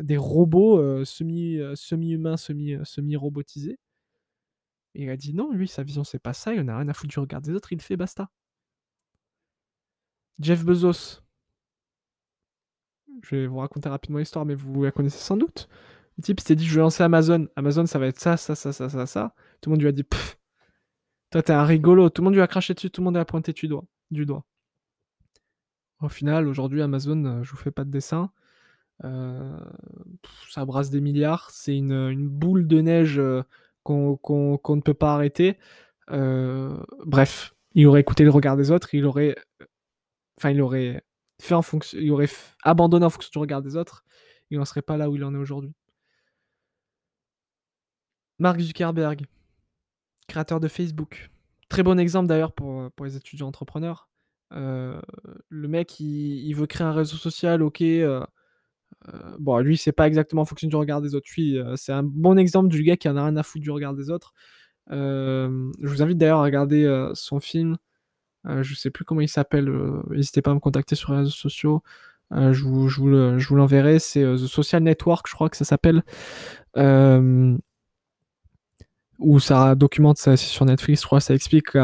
des 0.01 0.17
robots 0.17 1.05
semi, 1.05 1.59
semi-humains, 1.75 2.37
semi, 2.37 2.75
semi-robotisés. 2.83 3.79
Il 4.95 5.09
a 5.09 5.17
dit 5.17 5.33
non, 5.33 5.51
lui, 5.51 5.67
sa 5.67 5.83
vision, 5.83 6.03
c'est 6.03 6.19
pas 6.19 6.33
ça, 6.33 6.53
il 6.53 6.61
en 6.61 6.67
a 6.67 6.77
rien 6.77 6.87
à 6.87 6.93
foutre 6.93 7.13
du 7.13 7.19
regard 7.19 7.41
des 7.41 7.51
autres, 7.51 7.71
il 7.71 7.81
fait 7.81 7.97
basta. 7.97 8.29
Jeff 10.39 10.63
Bezos. 10.63 11.21
Je 13.21 13.35
vais 13.35 13.47
vous 13.47 13.57
raconter 13.57 13.89
rapidement 13.89 14.19
l'histoire, 14.19 14.45
mais 14.45 14.55
vous 14.55 14.83
la 14.83 14.91
connaissez 14.91 15.19
sans 15.19 15.37
doute. 15.37 15.69
Le 16.17 16.23
type 16.23 16.39
s'était 16.39 16.55
dit 16.55 16.65
je 16.65 16.75
vais 16.75 16.81
lancer 16.81 17.03
Amazon. 17.03 17.47
Amazon, 17.55 17.85
ça 17.85 17.99
va 17.99 18.07
être 18.07 18.19
ça, 18.19 18.37
ça, 18.37 18.55
ça, 18.55 18.71
ça, 18.73 18.89
ça, 18.89 19.05
ça. 19.05 19.35
Tout 19.61 19.69
le 19.69 19.75
monde 19.75 19.81
lui 19.81 19.87
a 19.87 19.91
dit 19.91 20.03
pfff. 20.03 20.37
Toi, 21.31 21.43
t'es 21.43 21.53
un 21.53 21.65
rigolo. 21.65 22.09
Tout 22.09 22.21
le 22.21 22.25
monde 22.25 22.35
lui 22.35 22.41
a 22.41 22.47
craché 22.47 22.73
dessus, 22.73 22.89
tout 22.89 23.01
le 23.01 23.05
monde 23.05 23.17
a 23.17 23.25
pointé 23.25 23.53
du 23.53 23.67
doigt. 23.67 23.85
Du 24.11 24.25
doigt. 24.25 24.45
Au 26.01 26.09
final, 26.09 26.47
aujourd'hui, 26.47 26.81
Amazon, 26.81 27.25
euh, 27.25 27.43
je 27.43 27.51
vous 27.51 27.57
fais 27.57 27.71
pas 27.71 27.83
de 27.83 27.91
dessin. 27.91 28.31
Euh, 29.03 29.59
ça 30.49 30.65
brasse 30.65 30.89
des 30.89 31.01
milliards. 31.01 31.49
C'est 31.51 31.75
une, 31.75 32.27
boule 32.29 32.67
de 32.67 32.81
neige. 32.81 33.19
Euh, 33.19 33.43
qu'on 33.85 34.19
ne 34.75 34.81
peut 34.81 34.93
pas 34.93 35.13
arrêter. 35.13 35.57
Euh, 36.11 36.77
bref, 37.05 37.53
il 37.75 37.87
aurait 37.87 38.01
écouté 38.01 38.23
le 38.23 38.31
regard 38.31 38.57
des 38.57 38.71
autres, 38.71 38.93
il 38.93 39.05
aurait, 39.05 39.35
enfin, 40.37 40.49
il 40.49 40.61
aurait 40.61 41.03
fait 41.41 41.55
en 41.55 41.61
fonction, 41.61 41.97
il 41.99 42.11
aurait 42.11 42.29
abandonné 42.63 43.05
en 43.05 43.09
fonction 43.09 43.29
du 43.31 43.37
regard 43.39 43.61
des 43.61 43.75
autres, 43.75 44.03
il 44.49 44.57
n'en 44.57 44.65
serait 44.65 44.81
pas 44.81 44.97
là 44.97 45.09
où 45.09 45.15
il 45.15 45.23
en 45.23 45.33
est 45.33 45.37
aujourd'hui. 45.37 45.73
Mark 48.39 48.59
Zuckerberg, 48.59 49.25
créateur 50.27 50.59
de 50.59 50.67
Facebook. 50.67 51.29
Très 51.69 51.83
bon 51.83 51.99
exemple 51.99 52.27
d'ailleurs 52.27 52.53
pour, 52.53 52.89
les 53.03 53.15
étudiants 53.15 53.47
entrepreneurs. 53.47 54.09
Euh, 54.53 55.01
le 55.49 55.67
mec, 55.67 55.99
il, 55.99 56.53
veut 56.53 56.67
créer 56.67 56.85
un 56.85 56.93
réseau 56.93 57.17
social, 57.17 57.63
ok, 57.63 57.81
euh, 57.81 58.25
euh, 59.13 59.35
bon, 59.39 59.59
lui, 59.59 59.77
c'est 59.77 59.91
pas 59.91 60.07
exactement 60.07 60.41
en 60.43 60.45
fonction 60.45 60.67
du 60.67 60.75
regard 60.75 61.01
des 61.01 61.15
autres. 61.15 61.27
Lui, 61.35 61.57
euh, 61.59 61.75
c'est 61.75 61.91
un 61.91 62.03
bon 62.03 62.37
exemple 62.37 62.69
du 62.69 62.83
gars 62.83 62.97
qui 62.97 63.09
en 63.09 63.17
a 63.17 63.23
rien 63.23 63.35
à 63.37 63.43
foutre 63.43 63.63
du 63.63 63.71
regard 63.71 63.93
des 63.93 64.09
autres. 64.09 64.33
je 64.89 65.47
vous 65.81 66.01
invite 66.01 66.17
d'ailleurs 66.17 66.39
à 66.39 66.43
regarder 66.43 67.11
son 67.13 67.39
film. 67.39 67.77
je 68.45 68.75
sais 68.75 68.89
plus 68.91 69.05
comment 69.05 69.21
il 69.21 69.29
s'appelle. 69.29 69.71
N'hésitez 70.09 70.41
pas 70.41 70.51
à 70.51 70.53
me 70.53 70.59
contacter 70.59 70.95
sur 70.95 71.11
les 71.13 71.19
réseaux 71.19 71.31
sociaux. 71.31 71.83
je 72.31 72.63
vous, 72.63 73.55
l'enverrai. 73.55 73.99
C'est 73.99 74.23
The 74.23 74.47
Social 74.47 74.83
Network, 74.83 75.27
je 75.27 75.33
crois 75.35 75.49
que 75.49 75.57
ça 75.57 75.65
s'appelle. 75.65 76.03
où 79.17 79.39
ça 79.39 79.75
documente 79.75 80.17
ça 80.17 80.37
sur 80.37 80.65
Netflix. 80.65 81.01
Je 81.01 81.07
crois 81.07 81.19
ça 81.19 81.33
explique 81.35 81.77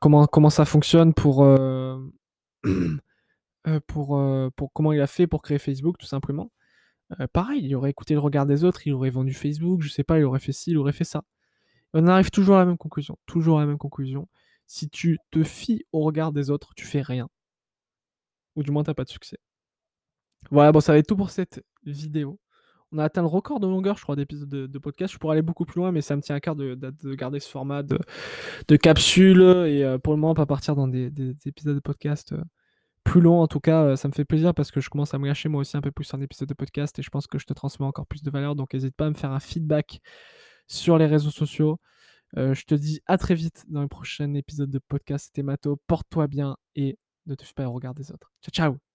comment 0.00 0.50
ça 0.50 0.64
fonctionne 0.64 1.14
pour, 1.14 1.44
pour, 3.86 4.20
pour 4.56 4.72
comment 4.72 4.92
il 4.92 5.00
a 5.00 5.06
fait 5.06 5.26
pour 5.26 5.42
créer 5.42 5.58
Facebook, 5.58 5.98
tout 5.98 6.06
simplement. 6.06 6.52
pareil, 7.32 7.64
il 7.64 7.74
aurait 7.74 7.90
écouté 7.90 8.14
le 8.14 8.20
regard 8.20 8.46
des 8.46 8.64
autres, 8.64 8.86
il 8.86 8.92
aurait 8.92 9.10
vendu 9.10 9.32
Facebook, 9.34 9.82
je 9.82 9.88
sais 9.88 10.04
pas, 10.04 10.18
il 10.18 10.24
aurait 10.24 10.40
fait 10.40 10.52
ci, 10.52 10.70
il 10.70 10.78
aurait 10.78 10.92
fait 10.92 11.04
ça. 11.04 11.24
on 11.94 12.06
arrive 12.08 12.30
toujours 12.30 12.56
à 12.56 12.60
la 12.60 12.66
même 12.66 12.78
conclusion, 12.78 13.18
toujours 13.26 13.58
à 13.58 13.62
la 13.62 13.66
même 13.66 13.78
conclusion. 13.78 14.28
Si 14.66 14.88
tu 14.88 15.18
te 15.30 15.44
fies 15.44 15.84
au 15.92 16.00
regard 16.02 16.32
des 16.32 16.50
autres, 16.50 16.74
tu 16.74 16.86
fais 16.86 17.02
rien. 17.02 17.28
Ou 18.56 18.62
du 18.62 18.70
moins, 18.70 18.82
t'as 18.82 18.94
pas 18.94 19.04
de 19.04 19.10
succès. 19.10 19.38
Voilà, 20.50 20.72
bon, 20.72 20.80
ça 20.80 20.92
va 20.92 20.98
être 20.98 21.06
tout 21.06 21.16
pour 21.16 21.30
cette 21.30 21.64
vidéo. 21.84 22.38
On 22.92 22.98
a 22.98 23.04
atteint 23.04 23.22
le 23.22 23.28
record 23.28 23.60
de 23.60 23.66
longueur, 23.66 23.96
je 23.96 24.02
crois, 24.02 24.16
d'épisodes 24.16 24.48
de, 24.48 24.78
podcast. 24.78 25.12
Je 25.12 25.18
pourrais 25.18 25.34
aller 25.34 25.42
beaucoup 25.42 25.64
plus 25.64 25.80
loin, 25.80 25.92
mais 25.92 26.00
ça 26.00 26.16
me 26.16 26.22
tient 26.22 26.36
à 26.36 26.40
cœur 26.40 26.54
de, 26.54 26.74
garder 27.14 27.40
ce 27.40 27.50
format 27.50 27.82
de, 27.82 28.76
capsule 28.76 29.40
et 29.66 29.84
euh, 29.84 29.98
pour 29.98 30.14
le 30.14 30.20
moment, 30.20 30.34
pas 30.34 30.46
partir 30.46 30.76
dans 30.76 30.88
des, 30.88 31.10
épisodes 31.46 31.74
de 31.74 31.80
podcast 31.80 32.32
euh, 32.32 32.42
plus 33.06 33.20
longs. 33.20 33.40
En 33.40 33.46
tout 33.46 33.60
cas, 33.60 33.82
euh, 33.84 33.96
ça 33.96 34.08
me 34.08 34.12
fait 34.12 34.24
plaisir 34.24 34.54
parce 34.54 34.70
que 34.70 34.80
je 34.80 34.90
commence 34.90 35.14
à 35.14 35.18
me 35.18 35.26
lâcher 35.26 35.48
moi 35.48 35.60
aussi 35.60 35.76
un 35.76 35.80
peu 35.80 35.92
plus 35.92 36.12
en 36.12 36.20
épisode 36.20 36.48
de 36.48 36.54
podcast 36.54 36.98
et 36.98 37.02
je 37.02 37.10
pense 37.10 37.26
que 37.26 37.38
je 37.38 37.46
te 37.46 37.52
transmets 37.54 37.86
encore 37.86 38.06
plus 38.06 38.22
de 38.22 38.30
valeur. 38.30 38.56
Donc, 38.56 38.74
n'hésite 38.74 38.96
pas 38.96 39.06
à 39.06 39.10
me 39.10 39.14
faire 39.14 39.32
un 39.32 39.40
feedback 39.40 40.00
sur 40.66 40.98
les 40.98 41.06
réseaux 41.06 41.30
sociaux. 41.30 41.78
je 42.36 42.64
te 42.64 42.74
dis 42.74 43.00
à 43.06 43.18
très 43.18 43.34
vite 43.34 43.64
dans 43.68 43.82
le 43.82 43.88
prochain 43.88 44.34
épisode 44.34 44.70
de 44.70 44.80
podcast. 44.80 45.26
C'était 45.26 45.42
Mato. 45.42 45.80
Porte-toi 45.86 46.26
bien 46.26 46.56
et 46.74 46.98
ne 47.26 47.34
te 47.34 47.44
fie 47.44 47.54
pas 47.54 47.66
au 47.68 47.72
regard 47.72 47.94
des 47.94 48.10
autres. 48.12 48.32
Ciao, 48.42 48.52
ciao 48.72 48.85